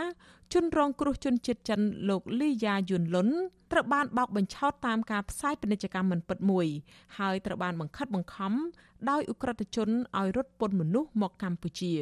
[0.54, 3.30] ជនរងគ្រោះជនជាតិចិនលោកលីយ៉ាយុនលុន
[3.72, 6.68] ត្រូវបានបោកបញ្ឆោតតាមការផ្សាយពាណិជ្ជកម្មមិនពិតមួយ
[7.18, 8.54] ហើយត្រូវបានបង្ខិតបង្ខំ
[9.10, 11.94] ដោយអ ுக ្រិតជនឲ្យរត់ពន្ធមនុស្សមកកម្ពុជា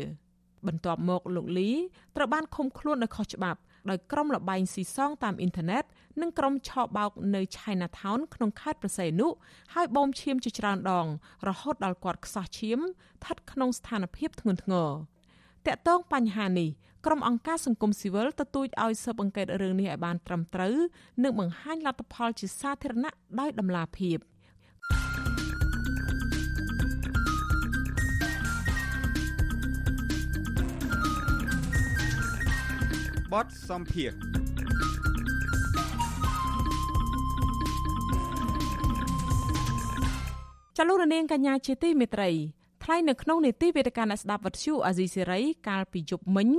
[0.68, 1.70] បន្ទាប់មកលោកលី
[2.16, 3.60] ត្រូវបានឃុំខ្លួនដោយខុសច្បាប់
[3.90, 5.84] ដោយក្រុមលបែងស៊ីសងតាមអ៊ីនធឺណិត
[6.22, 9.28] និងក្រុមឆោបោកនៅ Chinatown ក្នុងខេត្តប្រស័យនុ
[9.74, 11.08] ហើយបូមឈាមជាច្រើនដង
[11.48, 14.90] រហូតដល់គាត់ខ្សោះឈាមស្ថិតក្នុងស្ថានភាពធ្ងន់ធ្ងរ
[15.66, 16.70] តាក់ទងបញ្ហានេះ
[17.06, 20.76] ក្រុមអង្គការសង្គមស៊ីវិលទទូចឲ្យស៊ើបអង្កេតរឿងនេះឲ្យបានត្រឹមត្រូវ
[21.24, 24.18] និងបង្ហាញលទ្ធផលជាសាធារណៈដោយតម្លាភាព
[33.34, 34.12] បទសំភារ
[40.78, 42.32] ចលនានាងកញ្ញាជាទីមេត្រី
[42.84, 46.50] ថ្លែងនៅក្នុងនេតិវេទិកាអ្នកស្ដាប់វັດឈូអាស៊ីសេរីកាលពីយប់មិញ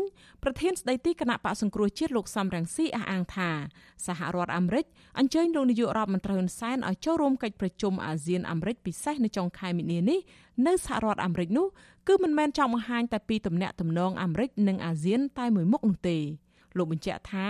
[0.43, 3.51] ប្រធានស្ដីទីគណៈបកសង្គ្រោះជាតិលោកសំរងស៊ីអះអាងថា
[4.07, 4.85] សហរដ្ឋអាមេរិក
[5.19, 10.21] អញ្ជើញលោកនាយករដ្ឋមន្ត្រីហ៊ុនសែនឲ្យចូលរួមកិច្ចប្រជុំអាស៊ានអាមេរិកពិសេសនៅចុងខែមីនានេះ
[10.67, 11.67] នៅសហរដ្ឋអាមេរិកនោះ
[12.09, 16.19] គឺមិនមែនចង់បង្ហាញតែពីទំនាក់ទំនងអាមេរិកនិងអាស៊ានតែមួយមុខនោះទេ
[16.79, 17.49] លោកបញ្ជាក់ថា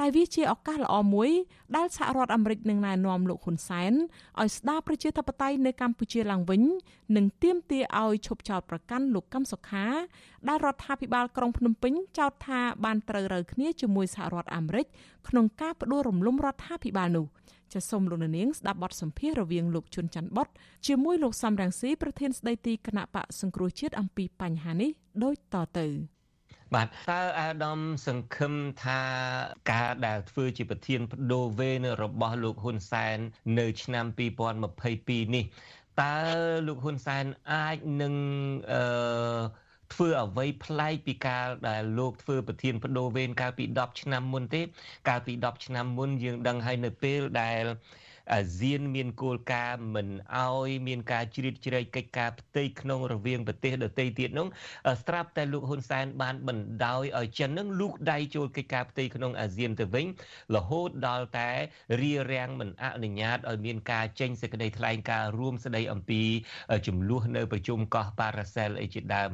[0.00, 1.30] តែវាជាឱកាសល្អមួយ
[1.76, 3.92] ដែលសហរដ្ឋអាមេរិកនឹងណែនាំលោកហ៊ុនសែន
[4.40, 6.62] ឲ្យស្ដារប្រជាធិបតេយ្យនៅកម្ពុជាឡើងវិញ
[7.16, 9.86] និងទាមទារឲ្យឈប់ចោទប្រកាន់លោកកឹមសុខា
[10.48, 14.86] ដែលរដ្ឋាភិបាលក្រុងភ្នំពេញចោទថាបានត្រូវរើគ្នាជាមួយសហរដ្ឋអាមេរិក
[15.28, 17.26] ក្នុងការបដិរំលំរដ្ឋាភិបាលនោះ
[17.72, 20.48] ចាសសូមលោកនាងស្ដាប់បទសម្ភាសន៍រវាងលោកជុនច័ន្ទបុត
[20.86, 24.90] ជាមួយលោកសំរងស៊ីប្រធានស្ដីទីគណៈបកសង្គ្រោះជាតិអំពីបញ្ហានេះ
[25.24, 26.17] ដូចតទៅ
[26.74, 28.54] បាទតើអាដាមសង្ឃឹម
[28.84, 29.00] ថា
[29.70, 33.18] ការដែលធ្វើជាប្រធានបដូវវេនរបស់លោកហ៊ុនសែន
[33.58, 34.04] នៅឆ្នាំ
[34.68, 35.44] 2022នេះ
[36.02, 36.16] តើ
[36.66, 38.14] លោកហ៊ុនសែនអាចនឹង
[38.72, 39.38] អឺ
[39.94, 44.62] ធ្វើអ្វីប្លែកពីការដែលលោកធ្វើប្រធានបដូវវេនកាលពី10ឆ្នាំមុនទេ
[45.08, 47.64] កាលពី10ឆ្នាំមុនយើងដឹងហើយនៅពេលដែល
[48.32, 50.08] អាស៊ានមានគោលការណ៍មិន
[50.38, 54.46] អោយមានការជ្រៀតជ្រែកកិច្ចការផ្ទៃក្នុងរវាងប្រទេសដទៃទៀតនោះ
[55.04, 60.06] ស្រាប់តែលោកហ៊ុនសែនបានបណ្ដោយឲ្យចិននឹងលូកដៃចូលកិច្ចការផ្ទៃក្នុងអាស៊ានទៅវិញ
[60.56, 61.50] រហូតដល់តែ
[62.00, 66.22] រារាំងមិនអនុញ្ញាតឲ្យមានការចេញសេចក្តីថ្លែងការណ៍រួមស្តីអំពី
[66.86, 69.30] ចំនួននៅប្រជុំកោះប៉ារ៉ាសែលអីជាដើម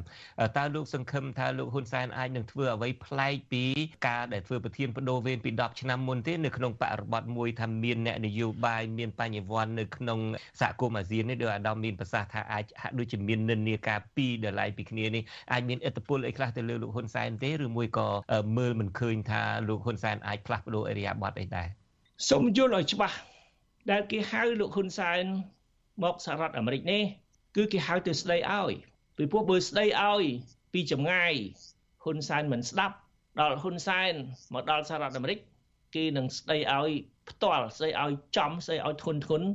[0.57, 3.64] តើលោកសង្ឃឹមថាលោកហ៊ុនសែនអាចនឹងធ្វើអ្វីប្លែកពី
[4.09, 10.18] ការដែលធ្វើប្រធានបដូវវេនពី10ឆ្នាំមុនទេនៅក្នុងបរិបទមួយថាមានអ្នកនយោបាយមានបញ្ញវន្តនៅក្នុង
[10.61, 15.22] សហគមន៍អាស៊ាននេះដោយអាដាមមានប្រសាសន៍ថាអាចហាក់ដូចជាមាននិន្នាការពីរដល់ឡៃពីគ្នានេះ
[15.53, 18.09] អាចមានឥទ្ធិពលអីខ្លះទៅលើលោកហ៊ុនសែនទេឬមួយក៏
[18.57, 21.66] មើលមិនឃើញថាលោកហ៊ុនសែនអាចផ្លាស់ប្ដូរអេរីយ៉ាប័តអីដែរ
[22.30, 23.16] សូមយល់ឲ្យច្បាស់
[23.91, 25.22] ដែលគេហៅលោកហ៊ុនសែន
[26.03, 27.03] មកសហរដ្ឋអាមេរិកនេះ
[27.57, 28.72] គឺគេហៅទៅស្ដីឲ្យ
[29.16, 30.24] ពីព្រោះបើស្ដីឲ្យ
[30.72, 31.32] ពីចម្ងាយ
[32.05, 32.97] ហ៊ុនសែនមិនស្ដាប់
[33.41, 34.12] ដល់ហ៊ុនសែន
[34.55, 35.39] មកដល់សហរដ្ឋអាមេរិក
[35.95, 36.91] គេនឹងស្ដីឲ្យ
[37.30, 39.48] ផ្ទាល់ស្ដីឲ្យចំស្ដីឲ្យធន់ធន់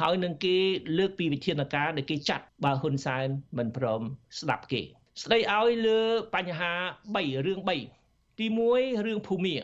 [0.00, 0.56] ហើយនឹងគេ
[0.98, 3.26] លើកពីវិធានការដែលគេចាត់បើហ៊ុនសែន
[3.58, 4.02] មិនព្រម
[4.40, 4.82] ស្ដាប់គេ
[5.22, 6.00] ស្ដីឲ្យលើ
[6.34, 6.72] បញ្ហា
[7.14, 7.60] 3រឿង
[8.00, 8.46] 3ទី
[8.76, 9.54] 1រឿងភូមិ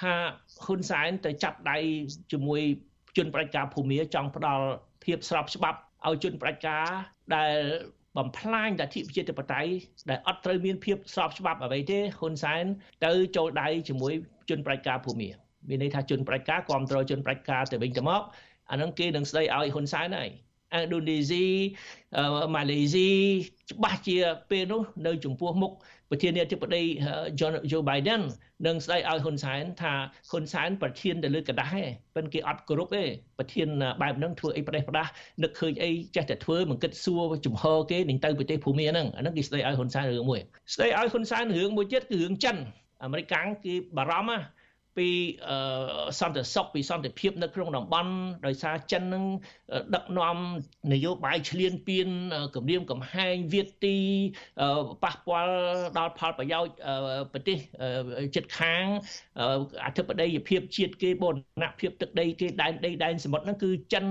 [0.00, 0.14] ថា
[0.64, 1.78] ហ៊ុនសែនទៅចាប់ដៃ
[2.32, 2.60] ជាមួយ
[3.16, 4.66] ជនប្រជាការភូមិចង់ផ្ដាល់
[5.04, 6.86] ភាពស្របច្បាប់ឲ្យជនប្រជាការ
[7.36, 7.56] ដែល
[8.16, 9.72] បំផ្លាញលទ្ធិប្រជាធិបតេយ្យ
[10.10, 12.64] ដែលអត់ត្រូវមានភាពស្របច្បាប់អ្វីទេហ៊ុនសែន
[13.04, 14.12] ទៅចូលដៃជាមួយ
[14.50, 18.21] ជនប្រជាការភូមា មានន័យថាជនប្រជាការគ្រប់គ្រងជនប្រជាការទៅវិញទៅមក
[18.71, 20.29] អានឹងគេនឹងស្ដីឲ្យហ៊ុនសែនហើយ
[20.77, 21.45] ឥណ្ឌូនេស៊ី
[22.55, 23.09] ម៉ាឡេស៊ី
[23.71, 24.17] ច្បាស់ជា
[24.49, 25.71] ពេលនោះនៅចំពោះមុខ
[26.09, 26.83] ប្រធានាធិបតី
[27.71, 28.21] Joe Biden
[28.67, 29.93] នឹងស្ដីឲ្យហ៊ុនសែនថា
[30.29, 31.83] ហ៊ុនសែនប្រធានទៅលើกระដាស់ទេ
[32.15, 33.03] ប៉ិនគេអត់គោរពទេ
[33.39, 33.67] ប្រធាន
[34.01, 35.11] បែបហ្នឹងធ្វើអីប្រទេសប្រដាស់
[35.43, 40.41] នឹកឃើញអីចេះតែធ្វើមិនគិតសួរចំហគេនឹងទៅប្រទេសភូមាហ្នឹងអាហ្នឹងគេស្ដីឲ្យហ៊ុនសែនរឿងមួយ
[40.73, 42.55] ស្ដីឲ្យហ៊ុនសែនរឿងមួយទៀតគឺរឿងចិន
[43.03, 44.39] អាមេរិកកាំងគេបារម្ភណា
[44.96, 45.08] ពី
[46.20, 48.12] សន្តិសុខពីសន្តិភាពនៅក្នុងតំបន់
[48.46, 49.24] ដោយសារចិននឹង
[49.94, 50.36] ដឹកនាំ
[50.92, 52.08] នយោបាយឈ្លានពាន
[52.54, 53.96] គម្រាមកំហែងវាទី
[55.04, 55.54] ប៉ះពាល់
[55.98, 56.72] ដល់ផលប្រយោជន៍
[57.32, 57.56] ប្រទេស
[58.34, 58.84] ជិតខាង
[59.86, 64.04] អធិបតេយ្យភាពជាតិគេបូរណភាពទឹកដីគេដែនដីដែនសមុទ្រហ្នឹងគឺចិន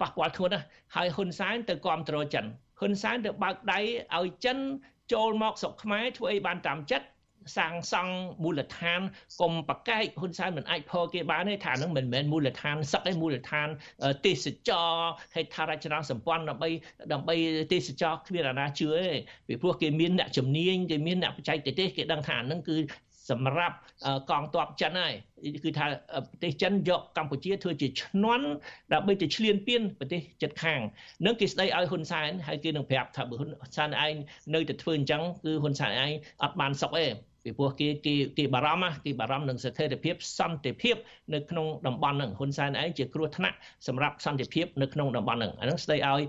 [0.00, 0.66] ប៉ះពាល់ធ្ងន់ណាស់
[0.96, 2.44] ហើយហ៊ុនសែនទៅគ្រប់គ្រងចិន
[2.80, 3.80] ហ៊ុនសែនទៅបើកដៃ
[4.18, 4.58] ឲ្យចិន
[5.12, 7.06] ចូលមកស្រុកខ្មែរធ្វើអីបានតាមចិត្ត
[7.56, 9.00] សាងសង់មូលដ្ឋាន
[9.40, 13.68] កុំប្រកែកហ៊ុនសែនមិនអាចផគេបានទេថានឹងមិនមែនមូលដ្ឋានសឹកទេមូលដ្ឋាន
[14.26, 14.92] ទេសចរ
[15.34, 16.68] ហេដ្ឋារចនាសម្ព័ន្ធដើម្បី
[17.12, 17.36] ដើម្បី
[17.72, 19.08] ទេសចរគ្មានអាណាជឿទេ
[19.46, 22.76] ពីព្រោះគេមានអ្នកជំនាញគេមានអ្នកបច្ចេកទេសគេដឹងថានឹងគឺ
[23.30, 23.76] សម្រាប់
[24.30, 25.14] កងទ័ពចិនហើយ
[25.64, 25.86] គឺថា
[26.30, 28.46] ប្រទេសចិនយកកម្ពុជាធ្វើជាឈ្នន់
[28.92, 30.80] ដើម្បីទៅឈ្លានពានប្រទេសជិតខាង
[31.26, 34.14] នឹងគេស្ដីឲ្យហ៊ុនសែនហើយគេនឹងប្រាប់ថាបើហ៊ុនសែនឯង
[34.54, 36.12] នៅតែធ្វើអញ្ចឹងគឺហ៊ុនសែនឯង
[36.42, 37.06] អត់បានសុខទេ
[37.44, 40.96] ពីព្រោះគេគេគេបារម្ភគេបារម្ភនឹងស្ថិរភាពសន្តិភាព
[41.34, 46.20] នៅក្នុងតំបន់ហ្នឹងហ៊ុនសែនឯងជាគ្រោះថ្នាក់សម្រាប់សន្តិភាពនៅក្នុងតំបន់ហ្នឹងអាហ្នឹងស្ដីឲ្យ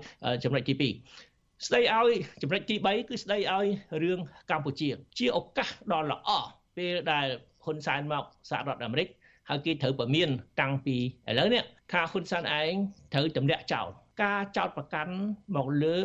[0.44, 0.74] ចំណុចទី
[1.20, 2.10] 2ស្ដីឲ្យ
[2.42, 3.66] ចំណុចទី3គឺស្ដីឲ្យ
[4.02, 4.18] រឿង
[4.50, 4.88] កម្ពុជា
[5.18, 6.30] ជាឱកាសដ៏ល្អ
[6.76, 7.26] ពេលដែល
[7.64, 9.08] ហ៊ុនសែនមកសហរដ្ឋអាមេរិក
[9.48, 10.28] ហើយគេត្រូវប្រមាន
[10.60, 12.72] តាំងពីឥឡូវនេះថាហ៊ុនសែនឯង
[13.12, 13.86] ត្រូវទម្លាក់ចោល
[14.22, 15.14] ការចោតប្រកាន់
[15.56, 15.98] មកលើ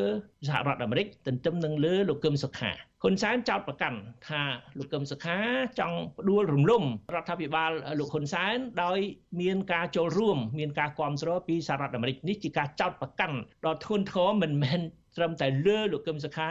[0.47, 2.72] សហរដ្ឋអាមេរិកទន្ទឹមនឹងលើលោកកឹមសុខា
[3.03, 4.41] ហ៊ុនសែនចោតប្រកាន់ថា
[4.77, 5.37] លោកកឹមសុខា
[5.79, 6.83] ចង់ផ្ដួលរំលំ
[7.15, 8.99] រដ្ឋាភិបាលលោកហ៊ុនសែនដោយ
[9.41, 14.79] មានការចូលរួមមានការគ្រប់គ្រងពីសហរដ្ឋអាមេរិកនេះជាការចោតប្រកាន់ដ៏ធ្ងន់ធ្ងរមិនមែន
[15.17, 16.49] ត្រឹមតែលើលោកកឹមសុខា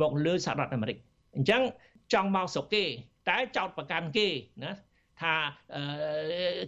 [0.00, 0.96] មកលើសហរដ្ឋអាមេរិក
[1.36, 1.62] អញ្ចឹង
[2.12, 2.84] ចង់មកស្រុកគេ
[3.28, 4.28] តែចោតប្រកាន់គេ
[4.64, 4.72] ណា
[5.22, 5.34] ថា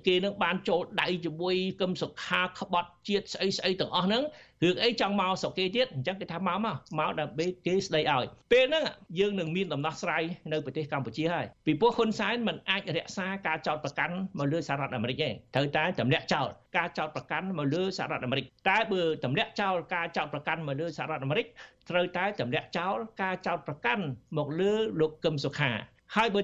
[0.07, 4.23] គេនឹងបានចូលដៃជាមួយគឹមសុខាក្បត់ជាតិស្អីស្អីទាំងអស់ហ្នឹង
[4.65, 8.85] រឿងអីចង់មកស្រុកគេទៀតអញ្ចឹងគេថាមកមកមកដើម្បីគេស្ដីឲ្យពេលហ្នឹង
[9.19, 16.47] យើងនឹងមានដំណោះស្រាយនៅប្រទេសកម្ពុជាហើយពីព្រោះហ៊ុនសែនមិនអាចរក្សាការចោតប្រកាន់មកលើសហរដ្ឋអាមេរិកទេត្រូវតែទម្លាក់ចោល
[16.77, 21.47] ការចោតប្រកាន់មកលើសហរដ្ឋអាមេរិកតែបើទម្លាក់ចោលការចោតប្រកាន់មកលើសហរដ្ឋអាមេរិក
[21.91, 24.05] ត្រូវតែទម្លាក់ចោលការចោតប្រកាន់
[24.39, 25.71] មកលើលោកកឹមសុខា
[26.17, 26.41] ហើយបើ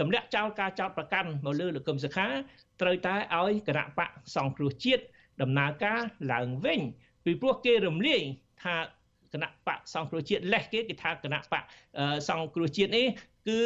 [0.00, 2.26] ទម្លាក់ចោលការចោតប្រកាន់មកលើលោកកឹមសុខា
[2.80, 5.02] ត្រូវតែឲ្យគណៈបកសង្គ្រោះជាតិ
[5.42, 6.00] ដំណើរការ
[6.32, 6.80] ឡើងវិញ
[7.24, 8.20] ពីព្រោះគេរំលាយ
[8.64, 8.76] ថា
[9.32, 11.62] គណៈបកសង្គ្រោះជាតិលេះគេគេថាគណៈបក
[12.28, 13.06] សង្គ្រោះជាតិនេះ
[13.48, 13.60] គឺ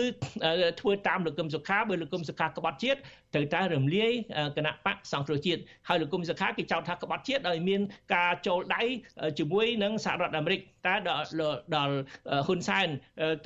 [0.81, 2.99] ធ្វើតាមលោកកឹមសុខាបើលោកកឹមសុខាក្បត់ជាតិ
[3.35, 4.13] ត្រូវតែរំលាយ
[4.57, 7.81] គណៈបកសង្គ្រោះជាតិហើយលោកកឹមសុខាគេចោទថាក្បត់ជាតិដោយមាន
[8.15, 8.83] ការចូលដៃ
[9.39, 11.11] ជាមួយនឹងសហរដ្ឋអាមេរិកតែដ
[11.89, 11.95] ល់
[12.47, 12.89] ហ៊ុនសែន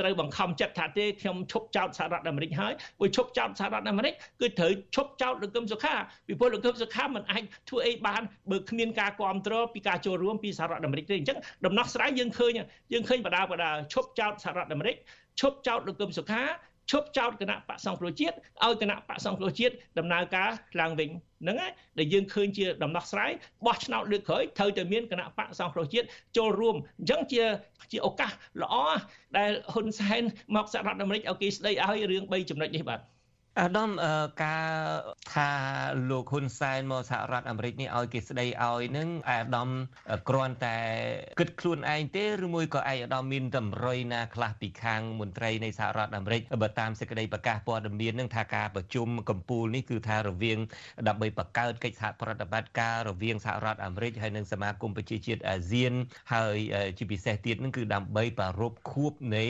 [0.01, 5.95] ត្រូវបង្ខំចិត្តថាទេខ្ញុំឈប់ចោទសហរដ្ឋអាមេរិកហើយបើឈប់ចោទសហរដ្ឋអាមេរិកគឺត្រូវឈប់ចោទលោកកឹមសុខា
[6.27, 12.51] ពីព្រោះលោកកឹមសុខាមិនអាចធ្វើអីបានបើគ្មានការគ្រប់គ្រងពីការចូលរួមពីសហរដ្ឋអាមេរិកទេអញ្ចឹងដំណោះស្រាយយើងឃើញ
[12.93, 14.97] យើងឃើញបដាបដាឈប់ចោទសហរដ្ឋអាមេរិក
[15.41, 16.43] ឈប់ចោទលោកកឹមសុខា
[16.91, 21.11] ឈប់ចោទគណៈបកសង្គ្រោះជាតិឲ្យគណៈបកសង្គ្រោះជាតិដំណើរការឡើងវិញ
[21.43, 23.33] ហ្នឹងហើយដែលយើងឃើញជាដំណោះស្រាយ
[23.67, 26.07] បោះឆ្នោតលើកក្រោយត្រូវតែមានគណៈបកសង្គ្រោះជាតិ
[26.37, 27.43] ចូលរួមអញ្ចឹងជា
[27.93, 28.31] ជាឱកាស
[28.63, 28.75] ល្អ
[29.39, 30.23] ដែលហ៊ុនសែន
[30.57, 33.01] មកសហរដ្ឋអាមេរិកឲ្យគេស្ដីឲ្យរឿង3ចំណុចនេះបាទ
[33.61, 33.91] អាដាម
[34.45, 34.71] ការ
[35.33, 35.51] ថា
[36.11, 39.69] លោកហ៊ុនសែនមកសហរដ្ឋអាមេរិកនេះឲ្យគេស្ដីឲ្យនឹងអាដាម
[40.29, 40.79] គ្រាន់តែ
[41.41, 50.59] គិតខ្លួនឯងទេឬមួយក៏ឯអាដាមមានតម្រុយណាខ្លះពីខាងមន្ត្រីនៃសហរដ្ឋអាមេរិកបើតាមសេចក្តីប្រកាសព័ត៌មាននឹងថាការប្រជុំកម្ពុជានេះគឺថារវាង
[51.09, 55.93] ដើម្បីបង្កើតកិច្ចសហប្រតិបត្តិការរវាងសហរដ្ឋអាមេរិកហើយនិងសមាគមប្រជាជាតិអាស៊ាន
[56.35, 56.57] ហើយ
[56.99, 59.47] ជាពិសេសទៀតនឹងគឺដើម្បីប្រារព្ធខួបនៃ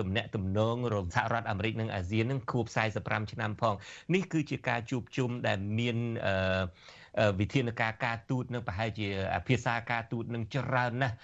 [0.00, 3.74] ទំនាក់ទំនងរវាងសហរដ្ឋអាមេរិកនិងអាស៊ាននឹងខួប45ឆ្នាំផង
[4.14, 9.08] នេះគឺជាការជួបជុំដែលមានអឺវិធានការការទូតនឹងប្រហែលជា
[9.48, 11.14] ភាសាការទូតនឹងច្រើនណាស់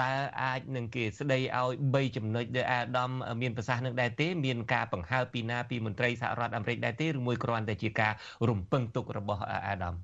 [0.00, 3.10] តើអាចនឹងគេស្ដីឲ្យ3ចំណុចដែលអាដាម
[3.42, 8.12] មានប្រសាសន៍នឹងដែរទេមានការបង្ហើបពីណាពីមន្ត្រីសហរដ្ឋអាមេរិកដែរទេឬមួយគ្រាន់តែជាការ
[8.48, 9.94] រំពឹងទុករបស់អាដាម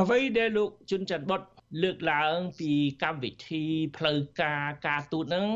[0.00, 1.40] អ្វីដែលលោកជុនច័ន្ទបុត
[1.82, 2.72] លើកឡើងពី
[3.02, 3.64] កម្មវិធី
[3.96, 5.46] ផ្លូវការការទូតហ្នឹង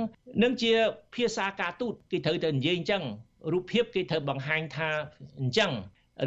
[0.43, 0.73] នឹងជា
[1.15, 3.03] ភាសាការទូតគេត្រូវតែនិយាយអញ្ចឹង
[3.53, 4.91] រូបភាពគេត្រូវបង្ហាញថា
[5.41, 5.73] អញ្ចឹង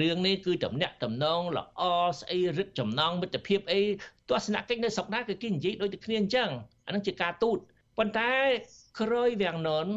[0.02, 1.84] រឿងនេះគឺតំណាក់តំណងល្អ
[2.18, 3.82] ស្អីរឹតចំណងមិត្តភាពអី
[4.30, 6.50] ទស្សនកិច្ចនៅស្រុកណាគឺគេនិយាយដូចតែគ្នាអញ្ចឹង
[6.88, 7.58] អានឹងជាការទូត
[7.98, 8.34] ប៉ុន្តែ
[9.02, 9.88] ក្រោយវាំងនន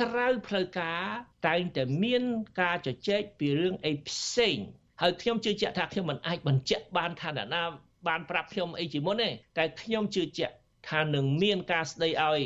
[0.00, 1.02] ក្រៅផ្លូវការ
[1.46, 2.22] តែងតែមាន
[2.60, 4.56] ការជជែកពីរឿងអីផ្សេង
[5.00, 7.62] ហើយខ្ញុំជឿជាក់ថាខ្ញុំមិនអាចបញ្ជាក់បានថាអ្នកណា
[8.08, 10.54] បានប្រាប់ខ្ញុំអីជាមុនទេតែខ្ញុំជឿជាក់
[10.90, 12.40] ថានឹងមានការស្ដីឲ្យ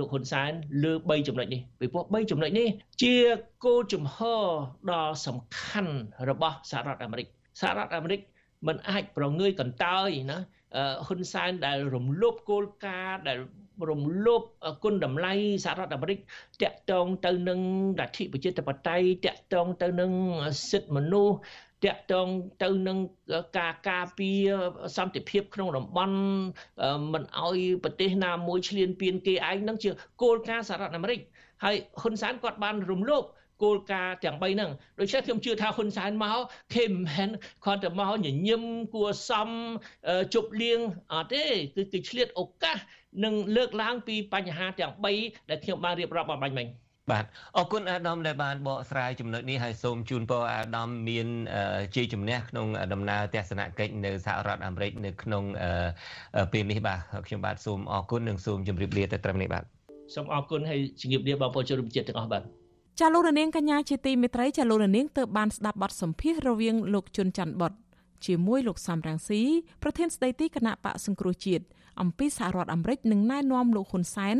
[0.00, 0.52] លោកហ៊ុនសែន
[0.84, 2.68] លើ3ចំណុចនេះពីព្រោះ3ចំណុចនេះ
[3.02, 3.16] ជា
[3.64, 4.44] គោលជំហរ
[4.90, 5.94] ដ៏សំខាន់
[6.28, 7.26] របស់សហរដ្ឋអាមេរិក
[7.60, 8.20] សហរដ្ឋអាមេរិក
[8.68, 10.38] មិនអាចប្រងើយកន្តើយណា
[11.06, 13.38] ហ៊ុនសែនដែលរំលោភគោលការណ៍ដែល
[13.90, 14.42] រំលោភ
[14.84, 15.32] គុណតម្លៃ
[15.64, 16.18] សហរដ្ឋអាមេរិក
[16.62, 17.60] តាក់ទងទៅនឹង
[18.00, 20.12] លទ្ធិប្រជាធិបតេយ្យតាក់ទងទៅនឹង
[20.70, 21.36] សិទ្ធិមនុស្ស
[21.84, 22.28] តាក់ទង
[22.62, 22.98] ទៅនឹង
[23.58, 24.48] ការការពារ
[24.96, 26.18] សន្តិភាពក្នុងតំបន់
[27.12, 29.90] មិនអោយប្រទេសណាមួយឈ្លានពានគេឯងនឹងជា
[30.22, 31.20] គោលការណ៍សហរដ្ឋអាមេរិក
[31.64, 33.24] ហើយហ៊ុនសែនគាត់បានរំលោភ
[33.62, 34.70] គោលការណ៍ទាំង3ហ្នឹង
[35.00, 36.38] ដូច្នេះខ្ញុំជឿថាហ៊ុនសែនមក
[36.74, 37.28] គេមិនមែន
[37.64, 38.62] គាត់ទៅមកញញឹម
[38.94, 39.48] គួសម
[40.34, 40.80] ជប់លៀង
[41.12, 41.44] អត់ទេ
[41.76, 42.78] គឺគឺឆ្លៀតឱកាស
[43.24, 46.66] នឹងលើកឡើងពីបញ្ហាទាំង3ដែលខ្ញុំបានរៀបរាប់មកបាញ់មិញ
[47.12, 47.24] បាទ
[47.58, 51.26] អរគុណអាដាមដែលបានបកស្រាយចំណុចនេះហើយសូមជូនពរអាដាមមាន
[51.96, 55.44] ជ័យជំនះក្នុងដំណើរទស្សនកិច្ចនៅសហរដ្ឋអាមេរិកនៅក្នុង
[56.52, 59.64] ពេលនេះបាទខ្ញុំបាទសូមអរគុណនិងសូមជម្រាបលាទៅត្រឹមនេះបាទ
[60.14, 62.42] សូមអរគុណហើយជម្រាបលាបងប្អូនជនរួមជាតិទាំងអស់បាទ
[63.00, 67.72] ចាលោករនាងកញ្ញាជាទីមេត្រីចាលោករនាងទើបបានស្ដាប់បទសម្ភាសរវាងលោកជុនច័ន្ទបុត
[68.26, 69.42] ជាមួយលោកសំរាំងស៊ី
[69.82, 71.64] ប្រធានស្ដីទីគណៈបកសង្គ្រោះជាតិ
[72.00, 74.38] អំពីសហរដ្ឋអាមេរិកនឹងណែនាំលោកហ៊ុនសែន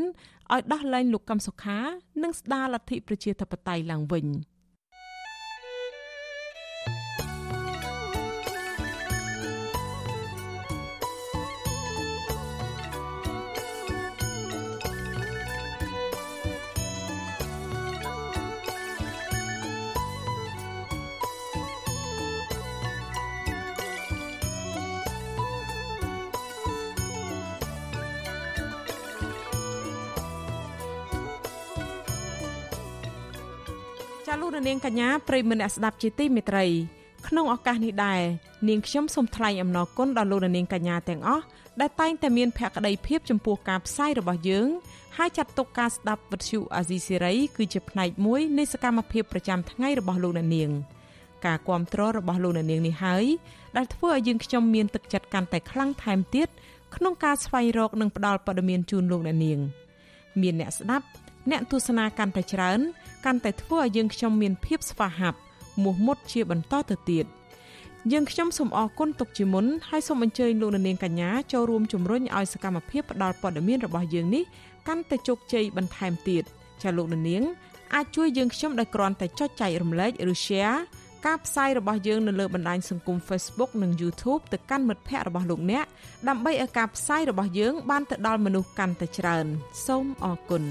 [0.53, 1.79] ឲ្យដោះលែងលោកកឹមសុខា
[2.23, 4.27] និងស្ដារលទ្ធិប្រជាធិបតេយ្យឡើងវិញ។
[34.71, 36.67] នាងកញ្ញាប្រិមនៈស្ដាប់ជាទីមេត្រី
[37.29, 38.21] ក្នុងឱកាសនេះដែរ
[38.69, 41.45] នាងខ្ញុំសូមថ្លែងអំណរគុណដល់លោកនាងកញ្ញាទាំងអស់
[41.81, 44.69] ដែលតែងតែមានភក្ដីភាពចំពោះការផ្សាយរបស់យើង
[45.17, 50.71] ហើយចាត់ទុកការស្ដាប់វិទ្យុអាស៊ីសេរីគឺជាផ្នែកមួយនៃសកម្មភាពប្រចាំថ្ងៃរបស់លោកនាង
[51.47, 53.25] ការគ្រប់គ្រងរបស់លោកនាងនេះហើយ
[53.77, 56.49] ដែលធ្វើឲ្យយើងខ្ញុំមានទឹកចិត្តកាន់តែខ្លាំងថែមទៀត
[56.97, 59.59] ក្នុងការស្វែងរកនិងផ្តល់ព័ត៌មានជូនលោកនាង
[60.41, 61.07] មានអ្នកស្ដាប់
[61.51, 62.81] អ្នកទស្សនាកាន់តែច្រើន
[63.25, 65.39] កាន់តែធ្វើឲ្យយើងខ្ញុំមានភាពស្វាហាប់
[65.83, 67.27] មោះមុតជាបន្តទៅទៀត
[68.13, 74.45] យើងខ្ញុំសូមអរគុណទុកជាមុនហើយសូមអញ្ជើញលោកនាងកញ្ញាចូលរួមជំរុញឲ្យសកម្មភាពផ្តល់ព័ត៌មានរបស់យើងនេះ
[74.89, 76.43] កាន់តែជោគជ័យបន្ថែមទៀត
[76.83, 77.43] ចាលោកនាង
[77.95, 80.77] អាចជួយយើងខ្ញុំដោយគ្រាន់តែចុចចែករំលែកឬ share
[81.27, 85.85] ការផ្សាយរបស់យើងនៅលើបណ្ដាញសង្គម Facebook និង YouTube ទៅកាន់មិត្តភ័ក្តិរបស់លោកអ្នក
[86.29, 89.47] ដើម្បីឲ្យការផ្សាយរបស់យើងបានទៅដល់មនុស្សកាន់តែច្រើន
[89.87, 90.65] សូមអរគុណ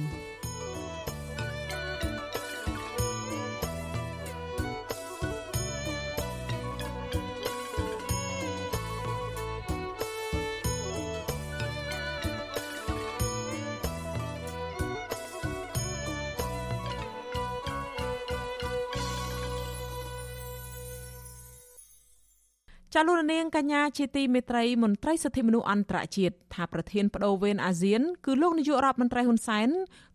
[22.96, 29.70] ចាលោកនាងកញ្ញាជាទីមេត្រីមន្ត្រីសិទ្ធិមនុស្សអន្តរជាតិថាប្រធានបដូវវេនអាស៊ានគឺលោកនាយករដ្ឋមន្ត្រីហ៊ុនសែន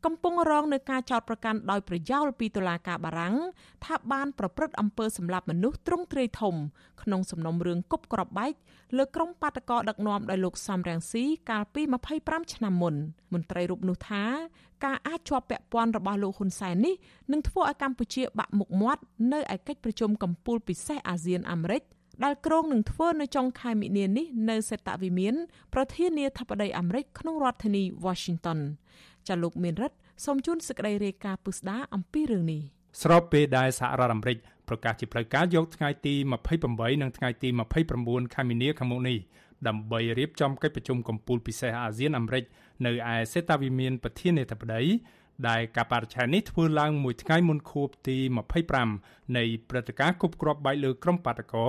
[0.05, 3.37] កំពុងរងនឹងការចោទប្រកាន់ដោយប្រយោលពីតុលាការបារាំង
[3.85, 6.55] ថាបានប្រព្រឹត្តអំពើសម្លាប់មនុស្សទ្រង់ទ្រាយធំ
[7.03, 8.53] ក្នុងសំណុំរឿងគប់ក្របបែក
[8.97, 11.83] លើក្រុមបាតកោដឹកនាំដោយលោកសំរងស៊ីកាលពី
[12.19, 12.95] 25ឆ្នាំមុន
[13.33, 14.25] មន្ត្រីរូបនោះថា
[14.85, 16.95] ការអាចជាប់ពាក់ព័ន្ធរបស់លោកហ៊ុនសែននេះ
[17.33, 19.03] នឹងធ្វើឲ្យកម្ពុជាបាក់មុខមាត់
[19.33, 21.85] នៅឯកិច្ចប្រជុំកំពូលពិសេសអាស៊ានអាមេរិក
[22.25, 25.35] ដែលគ្រងនឹងធ្វើនៅចុងខែមិនិនានេះនៅសេតវិមាន
[25.75, 28.59] ប្រធានាធិបតីអាមេរិកក្នុងរដ្ឋធានី Washington
[29.29, 32.63] ចាលោកមានរិទ្ធសូមជូនសេចក្តីរាយការណ៍ពុស្ដាអំពីរឿងនេះ
[33.03, 34.37] ស្របពេលដែលសហរដ្ឋអាមេរិក
[34.69, 36.15] ប្រកាសជាផ្លូវការយកថ្ងៃទី
[36.59, 37.49] 28និងថ្ងៃទី
[37.93, 39.19] 29ខែមីនាខាងមុខនេះ
[39.69, 42.45] ដើម្បីរៀបចំកិច្ចប្រជុំកំពូលពិសេសអាស៊ានអាមេរិក
[42.87, 44.83] នៅឯសេតាវិមានប្រធានាធិបតី
[45.49, 48.17] ដែលការបរិច្ឆេទនេះធ្វើឡើងមួយថ្ងៃមុនខួបទី
[48.77, 51.67] 25នៃព្រឹត្តិការណ៍គប់គ្រាប់បែកលើក្រុមបាតកោ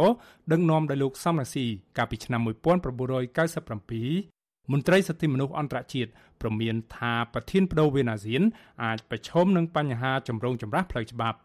[0.51, 1.65] ដឹកនាំដោយលោកសំរាស៊ី
[1.97, 2.49] កាលពីឆ្នាំ1997
[4.71, 6.11] មន្ត្រីសិទ្ធិមនុស្សអន្តរជាតិ
[6.41, 8.41] ប្រមានថាប្រធានបដូវវេនអាស៊ាន
[8.83, 11.37] អាចប្រឈមនឹងបញ្ហាចម្រូងចម្រាសផ្លូវច្បាប់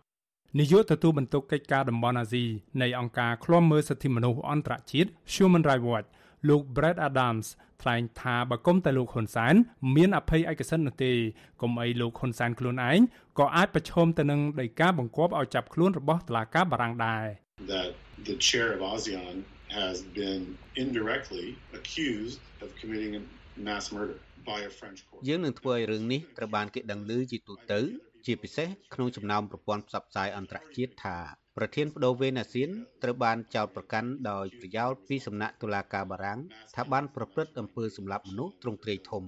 [0.58, 2.44] នាយកទទួលបន្ទុកកិច្ចការតំបន់អាស៊ី
[2.82, 6.08] នៃអង្គការឃ្លាំមើលសិទ្ធិមនុស្សអន្តរជាតិ Human Rights Watch
[6.48, 7.46] លោក Brett Adams
[7.82, 9.54] ថ្លែងថាបើគុំតែលោកហ៊ុនសែន
[9.96, 11.12] មានអភ័យឯកសិទ្ធិនោះទេ
[11.60, 13.00] គុំអីលោកហ៊ុនសែនខ្លួនឯង
[13.38, 17.24] ក៏អាចប្រឈមទៅនឹងដីកាបង្គាប់ឲ្យចាប់ខ្លួនរបស់តុលាការបារាំងដែរ
[17.74, 17.90] That
[18.28, 19.36] the chair of ASEAN
[19.80, 20.42] has been
[20.82, 21.46] indirectly
[21.78, 23.12] accused of committing
[23.68, 24.18] mass murder
[24.50, 27.80] by a French court យើងនឹងធ្វើឲ្យរឿងនេះត្រូវបានគេដឹងឮជាទូទៅ
[28.26, 31.16] ជាពិសេសក្នុងចំណោមប្រព័ន្ធផ្សព្វផ្សាយអន្តរជាតិថា
[31.56, 32.70] ប្រធានបដូវវេនអាស៊ាន
[33.02, 36.40] ត្រូវបានចោទប្រកាន់ដោយប្រយោលពីសំណាក់តុលាការបារាំង
[36.76, 39.22] ថាបានប្រព្រឹត្តអំពើសម្លាប់មនុស្សទ្រង់ទ្រាយធំ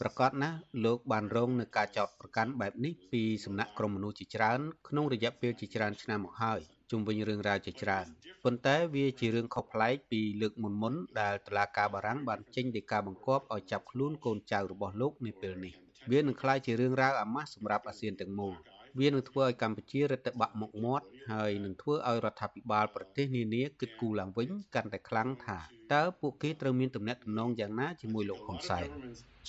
[0.00, 6.60] ប្រកាសណាស់លោកបានរងនឹងការចោទប្រកាន់បែបនេះពីសំណាក់ក្រុមមនុស្សជាច្រើនក្នុងរយៈពេលជាច្រើនឆ្នាំមកហើយ
[6.90, 8.06] ជុំវិញរឿងរ៉ាវជាច្រើន
[8.44, 15.74] ប៉ុន្តែវាជារឿងខុសប្លែកពីលើកមុនមុនដែលតុលាការបារាំងបានចេញដីកាបង្គាប់ឲ្យចាប់ខ្លួនកូនចៅរបស់លោកនៅពេលនេះ
[16.10, 18.54] វានឹងក្លាយជារឿងរ៉ាវអាម៉ាស់សម្រាប់អាស៊ានទាំងមូល
[19.00, 25.58] វានឹងធ្វើឲ្យកម្ពុជារឹតតែបាក់មុខមាត់ហើយនឹងធ្វើឲ្យរដ្ឋាភិបាលប្រទេសនានាគិតគូរឡើងវិញកាន់តែខ្លាំងថា
[25.94, 28.88] តើពួកគេត្រូវមានទំនាក់ទំនងយ៉ាងណាជាមួយលោកហ៊ុនសែន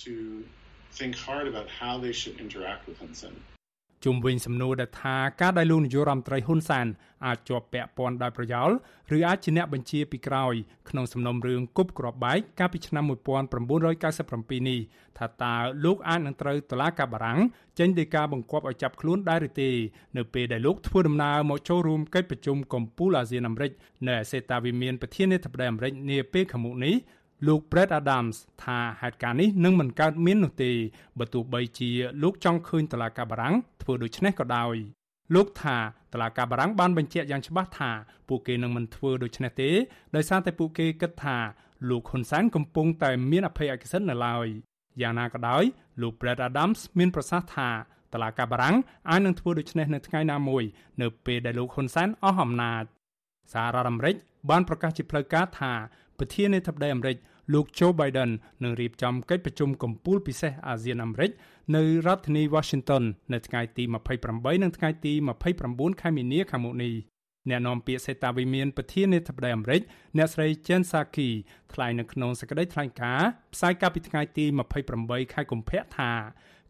[0.04, 0.14] to
[0.98, 3.34] think hard about how they should interact with Hun Sen.
[4.04, 6.86] ជុំវិញសំណួរដែលថាការដែលលោកនាយករដ្ឋមន្ត្រីហ៊ុនសែន
[7.26, 8.70] អាចជាប់ពាក់ព័ន្ធដោយប្រយោល
[9.16, 10.54] ឬអាចជាអ្នកបញ្ជាពីក្រោយ
[10.90, 14.80] ក្នុងសំណុំរឿងគប់ក្របបែកកាលពីឆ្នាំ1997នេះ
[15.18, 17.40] ថាតើលោកអាចនឹងត្រូវតុលាការបារាំង
[17.78, 19.70] ចេញដីកាបង្គាប់ឲ្យចាប់ខ្លួនដែរឬទេ
[20.16, 23.70] នៅពេលដែលលោកធ្វើដំណើរមកចូលរួមកិច្ចប្រជុំកំពូលអាស៊ានអាមេរិក
[24.08, 26.94] នៅសេតាវិមានប្រធានាធិបតីអាមេរិកនាពេលខាងមុខនេះ
[27.46, 30.72] លោក Brett Adams ថាហេតុការណ៍នេះនឹងមិនកើតមាននោះទេ
[31.18, 31.90] បើទោះបីជា
[32.22, 34.74] លោកចង់ឃើញតឡាកាបារាំងធ្វើដូច្នេះក៏ដោយ
[35.34, 35.76] លោកថា
[36.12, 37.90] តឡាកាបារាំងបានបញ្ជាក់យ៉ាងច្បាស់ថា
[38.28, 39.70] ពួកគេនឹងមិនធ្វើដូច្នេះទេ
[40.16, 41.36] ដោយសារតែពួកគេគិតថា
[41.90, 44.46] លោកហ៊ុនសែនកំពុងតែមានអភ័យឯកសិទ្ធិនៅឡើយ
[45.00, 45.64] យ៉ាងណាក៏ដោយ
[46.02, 47.68] លោក Brett Adams មានប្រសាសន៍ថា
[48.12, 48.76] តឡាកាបារាំង
[49.10, 50.64] អាចនឹងធ្វើដូច្នេះនៅថ្ងៃណាមួយ
[51.02, 52.84] នៅពេលដែលលោកហ៊ុនសែនអស់អំណាច
[53.52, 54.14] សហរដ្ឋអាមេរិក
[54.50, 55.72] បានប្រកាសជាផ្លូវការថា
[56.18, 57.16] ប្រធានាធិបតីអាមេរិក
[57.52, 58.30] លោក Joe Biden
[58.62, 61.30] នឹងរៀបចំកិច្ចប្រជុំកំពូលពិសេសអាស៊ានអាមេរិក
[61.76, 63.84] នៅរដ្ឋធានី Washington នៅថ្ងៃទី
[64.22, 65.12] 28និងថ្ងៃទី
[65.56, 66.94] 29ខែមីនាខាងមុខនេះ
[67.48, 69.80] អ្នកនាំពាក្យសេតាវិមានប្រធានាធិបតីអាមេរិក
[70.16, 71.28] អ្នកស្រី Jen Psaki
[71.72, 74.44] ថ្លែងនៅក្នុងសេចក្តីថ្លែងការណ៍ផ្សាយកាលពីថ្ងៃទី
[74.88, 76.10] 28ខែកុម្ភៈថា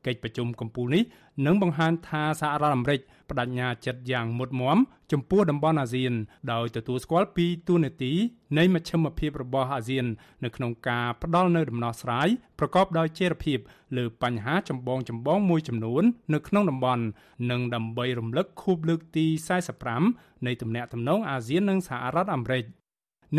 [0.07, 1.03] កិច្ចប្រជុំកំពូលនេះ
[1.47, 4.79] នឹងបង្ហាញថាសហរដ្ឋអាមេរិកបដិញ្ញាចិត្តយ៉ាងមុតមម
[5.13, 6.13] ចំពោះតំបន់អាស៊ាន
[6.53, 8.13] ដោយទទួលស្គាល់ពីទូនាទី
[8.59, 10.07] នៃមជ្ឈមភាពរបស់អាស៊ាន
[10.45, 12.29] នៅក្នុងការផ្ដល់នូវដំណោះស្រាយ
[12.59, 13.59] ប្រកបដោយចីរភាព
[13.97, 16.03] លើបញ្ហាចម្បងចម្បងមួយចំនួន
[16.35, 17.05] នៅក្នុងតំបន់
[17.51, 19.27] និងដើម្បីរំលឹកខួបលើកទី
[19.87, 22.65] 45នៃទំនាក់ទំនងអាស៊ាននិងសហរដ្ឋអាមេរិក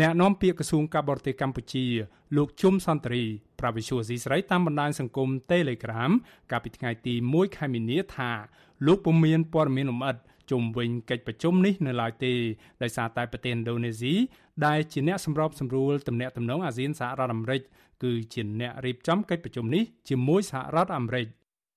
[0.00, 1.86] អ្នកនាំពាក្យក្រសួងការបរទេសកម្ពុជា
[2.36, 3.24] លោកជុំសន្តិរី
[3.60, 6.12] ប្រាវិសុយស៊ីស្រីតាមបណ្ដាញសង្គម Telegram
[6.50, 8.30] កាលពីថ្ងៃទី1ខែមីនាថា
[8.86, 10.16] លោកពុំមានព័ត៌មានលម្អិត
[10.50, 12.32] ជុំវិញកិច្ចប្រជុំនេះនៅឡើយទេ
[12.82, 14.14] ដោយសារតែប្រទេសឥណ្ឌូនេស៊ី
[14.66, 17.62] ដែលជាអ្នកសម្របសម្រួលទំនាក់ទំនងអាស៊ានសហរដ្ឋអាមេរិក
[18.02, 21.26] គឺជាអ្នករៀបចំកិច្ចប្រជុំនេះជាមួយសហរដ្ឋអាមេរិក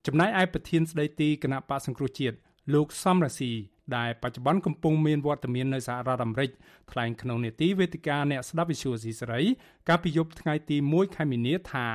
[0.06, 2.36] ចំណែកឯប្រធានស្ដីទីគណៈបកសង្គ្រោះជាតិ
[2.74, 3.52] លោកសំរាស៊ី
[3.96, 6.50] ដែលបច្ចុប្បន្នកំពុងមានវត្តមាននៅសហរដ្ឋអាមេរិក
[6.90, 9.42] ថ្លែងក្នុងនេតិវេទិកាអ្នកស្ដាប់វិទ្យុស៊ីសេរី
[9.88, 11.88] កាលពីយប់ថ្ងៃទី1ខែមីនាថា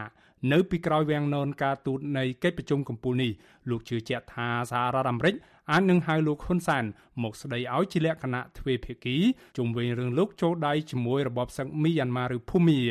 [0.52, 3.32] នៅពីក្រោយវាំងននការទូតនៃកិច្ចប្រជុំកំពូលនេះ
[3.70, 5.36] លោកជឿជាក់ថាសហរដ្ឋអាមេរិក
[5.72, 6.84] អាចនឹងហៅលោកហ៊ុនសាន
[7.24, 9.18] មកស្ដីឲ្យជាលក្ខណៈទ្វេភាគី
[9.58, 12.82] ជុំវិញរឿងលោកចូលដៃជាមួយរបបសឹកមីយ៉ាន់ម៉ាឬភូមា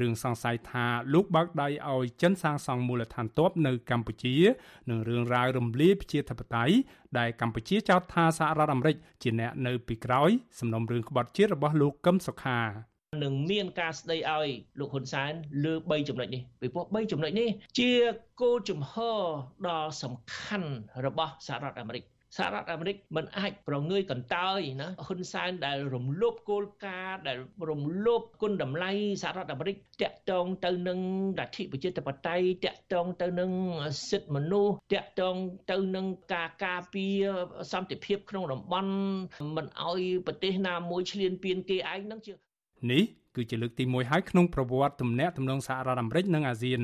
[0.00, 4.36] រឿងសង្ស័យថាលោកបើកដៃឲ្យចិនសាងសង់មូលដ្ឋានទ័ពនៅកម្ពុជា
[4.90, 6.74] និងរឿងរ៉ាវរំលាយប្រជាធិបតេយ្យ
[7.18, 10.30] ដែលកម្ពុជាចោទថាសហរដ្ឋអាមេរិកជាអ្នកនៅពីក្រោយ
[10.60, 12.60] សំណុំរឿងក្បត់ជាតិរបស់លោកកឹមសុខា
[13.24, 15.32] នឹងមានការស្ដីឲ្យលោកហ៊ុនសែន
[15.64, 17.92] លើ3ចំណុចនេះពីព្រោះ3ចំណុចនេះជា
[18.40, 19.20] គោលជំហរ
[19.66, 20.70] ដ៏សំខាន់
[21.04, 22.04] របស់សហរដ្ឋអាមេរិក
[22.36, 27.36] សហរដ្ឋអាមេរិកមិនអាចប្រងើយកន្តើយណាហ៊ុនសែនដែលរំលោភគោលការណ៍ដែល
[27.70, 28.90] រំលោភគុណតម្លៃ
[29.22, 30.98] សហរដ្ឋអាមេរិកតាក់ទងទៅនឹង
[31.38, 33.50] លទ្ធិប្រជាធិបតេយ្យតាក់ទងទៅនឹង
[34.10, 35.36] សិទ្ធិមនុស្សតាក់ទង
[35.70, 37.24] ទៅនឹងការការពារ
[37.72, 38.92] សន្តិភាពក្នុងតំបន់
[39.56, 42.32] មិនអោយប្រទេសណាមួយឈ្លានពានគេឯងនឹងជា
[42.92, 43.04] នេះ
[43.36, 46.80] គឺជាលើកទី1ហើយក្នុងប្រវត្តិទំនាក់ទំនងសហរដ្ឋអាមេរិកនិងអាស៊ាន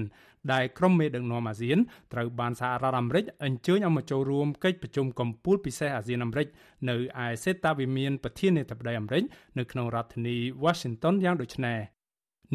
[0.52, 1.78] ដែលក្រុមមេដឹកនាំអាស៊ាន
[2.12, 6.46] ត្រូវបានសហរដ្ឋអាមេរិកអញ្ជើញឲ្យមកចូលរួមកិច្ចប្រជុំកំពូលពិសេសអាស៊ានអាមេរិក
[6.88, 9.24] នៅឯសេតាវិមានប្រធានាធិបតីអាមេរិក
[9.58, 11.78] នៅក្នុងរដ្ឋធានី Washington យ៉ាងដូចនេះ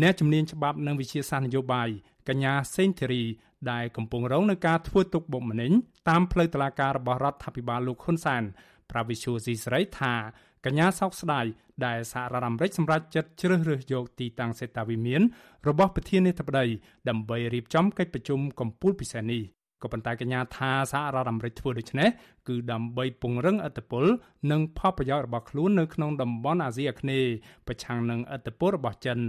[0.01, 1.89] អ្នកជំនាញច្បាប់និងវិជាសាស្ត្រនយោបាយ
[2.27, 3.23] កញ្ញាសេងធីរី
[3.71, 5.71] ដែលកំពុងរងនឹងការធ្វើទុកបុកម្នេញ
[6.09, 8.43] តាមផ្លូវតុលាការរបស់រដ្ឋាភិបាលលោកហ៊ុនសាន
[8.91, 10.13] ប្រាវិឈូស៊ីស្រីថា
[10.65, 11.45] កញ្ញាសោកស្ដាយ
[11.85, 15.21] ដែលសហរដ្ឋអាមេរិកសម្រេចចិត្តជ្រើសរើសយកទីតាំងសេតាវិមាន
[15.67, 16.65] របស់ប្រធានាធិបតី
[17.09, 19.41] ដើម្បីរៀបចំកិច្ចប្រជុំកំពូលពិសេសនេះ
[19.83, 22.09] ក៏ប៉ុន្តែកញ្ញាថាសហរដ្ឋអាមេរិកធ្វើដូច្នេះ
[22.47, 24.05] គឺដើម្បីពង្រឹងឥទ្ធិពល
[24.51, 27.31] និងផលប្រយោជន៍របស់ខ្លួននៅក្នុងតំបន់អាស៊ីអាគ្នេយ៍
[27.67, 29.19] ប្រឆាំងនឹងឥទ្ធិពលរបស់ចិន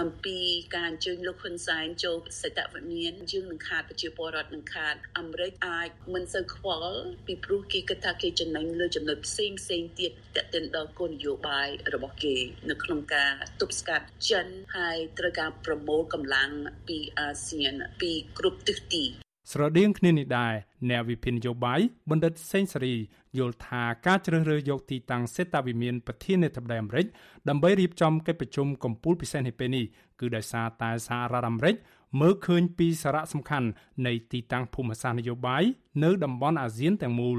[0.00, 0.38] អំពី
[0.74, 12.36] ការអញ្ជើញលោកហ៊ុនសែនចូលសេតវិមានយើងនឹងខាតប្រជាពលរដ្ឋនឹងខាតអាមេរិកអាចមិនសូវខ្វល់ពីព្រោះគេគិតថាគេចំណេញលើចំណុចផ្សេងផ្សេងទៀតទាក់ទិនដល់គោលនយោបាយរបស់គេ
[12.70, 16.50] នៅក្នុងការទប់ស្កាត់ចិនហើយត្រូវការប្រមូលកម្លាំង
[16.88, 19.04] ពីអាស៊ានពីគ្រប់ទិសទី
[19.50, 20.54] ស្រដៀងគ្នានេះដែរ
[20.90, 21.80] អ្នកវិភាគនយោបាយ
[22.10, 22.94] បណ្ឌិតសេងសេរី
[23.38, 27.06] យល់ថាការជ្រើសរើសយកទីតាំងសេតាវិមានប្រធានាធិបតីអាមេរិក
[27.48, 29.84] ដើម្បីរៀបចំកិច្ចប្រជុំកំពូលពិសេសនេះពេលនេះ
[30.20, 31.74] គឺដោយសារតែសហរដ្ឋអាមេរិក
[32.20, 33.68] មើលឃើញពីសារៈសំខាន់
[34.06, 35.62] នៃទីតាំងភូមិសាស្ត្រនយោបាយ
[36.04, 37.38] នៅតំបន់អាស៊ានទាំងមូល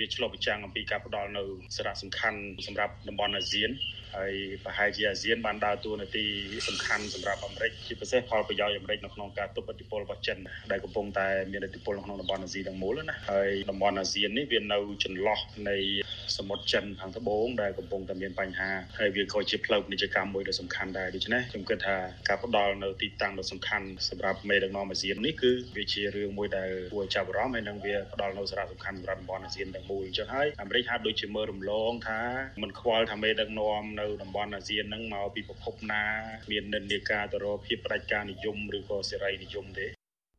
[0.00, 1.44] វាឆ្លុះបញ្ចាំងអំពីការផ្ដល់នៅ
[1.76, 3.70] សារៈសំខាន់សម្រាប់តំបន់អាស៊ាន
[4.16, 4.32] ហើយ
[4.64, 6.24] ប្រហែលជាអាស៊ានបានដើរតួនាទី
[6.68, 10.38] សំខាន់សម្រាប់អាមេរិកជាពិសេសផលប្រយោជន៍អាមេរិកនៅក្នុងការទប់ឥទ្ធិពលរបស់ចិន
[10.70, 15.40] ដែលកំពុងតែមានឥទ្ធិពលនៅក្នុងតំបន់អាស៊ីទាំងមូលណាហើយតំបន់អាស៊ាននេះវានៅចន្លោះ
[15.70, 15.76] នៃ
[16.36, 21.96] សមុទ្រចិនខាងត្បូងដែលកំពុងតែមានបញ្ហាហើយវាក៏ជាផ្លូវពាណិជ្ជកម្មមួយដ៏សំខាន់ដែរដូច្នេះខ្ញុំគិតថា
[22.28, 32.20] ការផ្ដល់នៅទីតាំងដ៏សំខាន់សម្រាប់មេដឹកនាំអាស៊ាននេះគឺវាជារឿងមួយដែលគួរចាប់អារម្មណ៍ហើយនឹងវាផ្ដល់នៅសារៈសំខាន់សម្រាប់តំបន់អាស៊ានទាំងមូលអញ្ចឹងហើយអាមេរិកហាក់ដូចជាមើលរំលងថា
[32.62, 36.02] មិនខ្វល់ថាមេដឹកនាំនៅតំបន់អាស៊ានហ្នឹងមកពីប្រភពណា
[36.50, 39.86] មាននិន្នាការទៅរកភាពប្រជាការនិយមឬក៏សេរីនិយមទេ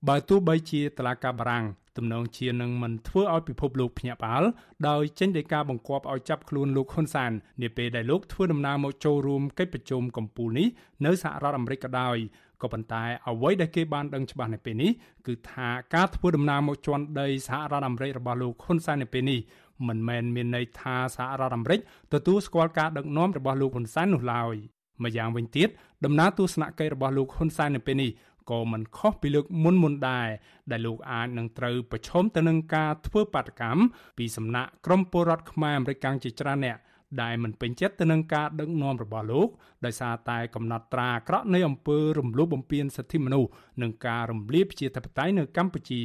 [0.08, 1.66] បើទោះបីជាតឡាកាបារាំង
[1.98, 4.44] ទំនងជានឹងមិនធ្វើឲ្យពិភពលោកភ្ញាក់ផ្អើល
[4.90, 10.68] ដោយចេញដីកាបង្គាប់ឲ្យចាប់ខ្លួនលោកហ៊ុនសាននាពេលដែលលោកធ្វើដំណើរមកចូលរួមកិច្ចប្រជុំកំពូលនេះ
[11.06, 12.18] នៅសហរដ្ឋអាមេរិកក៏ដោយ
[12.62, 14.92] ក៏ប៉ុន្តែអ្វីដែលគេបានដឹងច្បាស់នៅពេលនេះ
[15.28, 19.40] គឺថាការធ្វើដំណើរមកជន់ដីសហរដ្ឋអាមេរិករបស់លោកហ៊ុនសែននៅពេលនេះ
[19.88, 21.80] មិនមែនមានន័យថាសហរដ្ឋអាមេរិក
[22.14, 24.56] ទទួលស្គាល់ការដឹកនាំរបស់លោកហ៊ុនសែននោះឡើយ
[25.04, 25.70] ម្យ៉ាងវិញទៀត
[26.06, 28.12] ដំណើរទស្សនកិច្ចរបស់លោកហ៊ុនសែននៅពេលនេះ
[28.52, 30.28] ក៏មិនខុសពីលើកមុនមុនដែរ
[30.72, 33.82] ដែលលោកអាចនឹងត្រូវប្រឈមទៅនឹងការធ្វើបាតកម្ម
[34.18, 36.78] ពីសំណាក់ក្រមពលរដ្ឋខ្មែរអាមេរិកជាច្រើនអ្នក
[37.22, 39.48] ដែលមិនពេញចិត្តទៅនឹងការដឹកនាំរបស់លោក
[39.86, 43.50] ដោយសារតែកំណត់ត្រាអាក្រក់នៃអំពើរំលោភបំពានសិទ្ធិមនុស្ស
[43.82, 46.02] និងការរំលាយប្រជាធិបតេយ្យនៅកម្ពុជា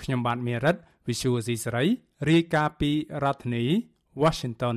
[0.00, 0.76] ខ្ញុំបាទមេរិត
[1.06, 1.84] Visual C សេរី
[2.28, 2.90] រាយការណ៍ពី
[3.22, 3.64] រដ្ឋធានី
[4.22, 4.76] Washington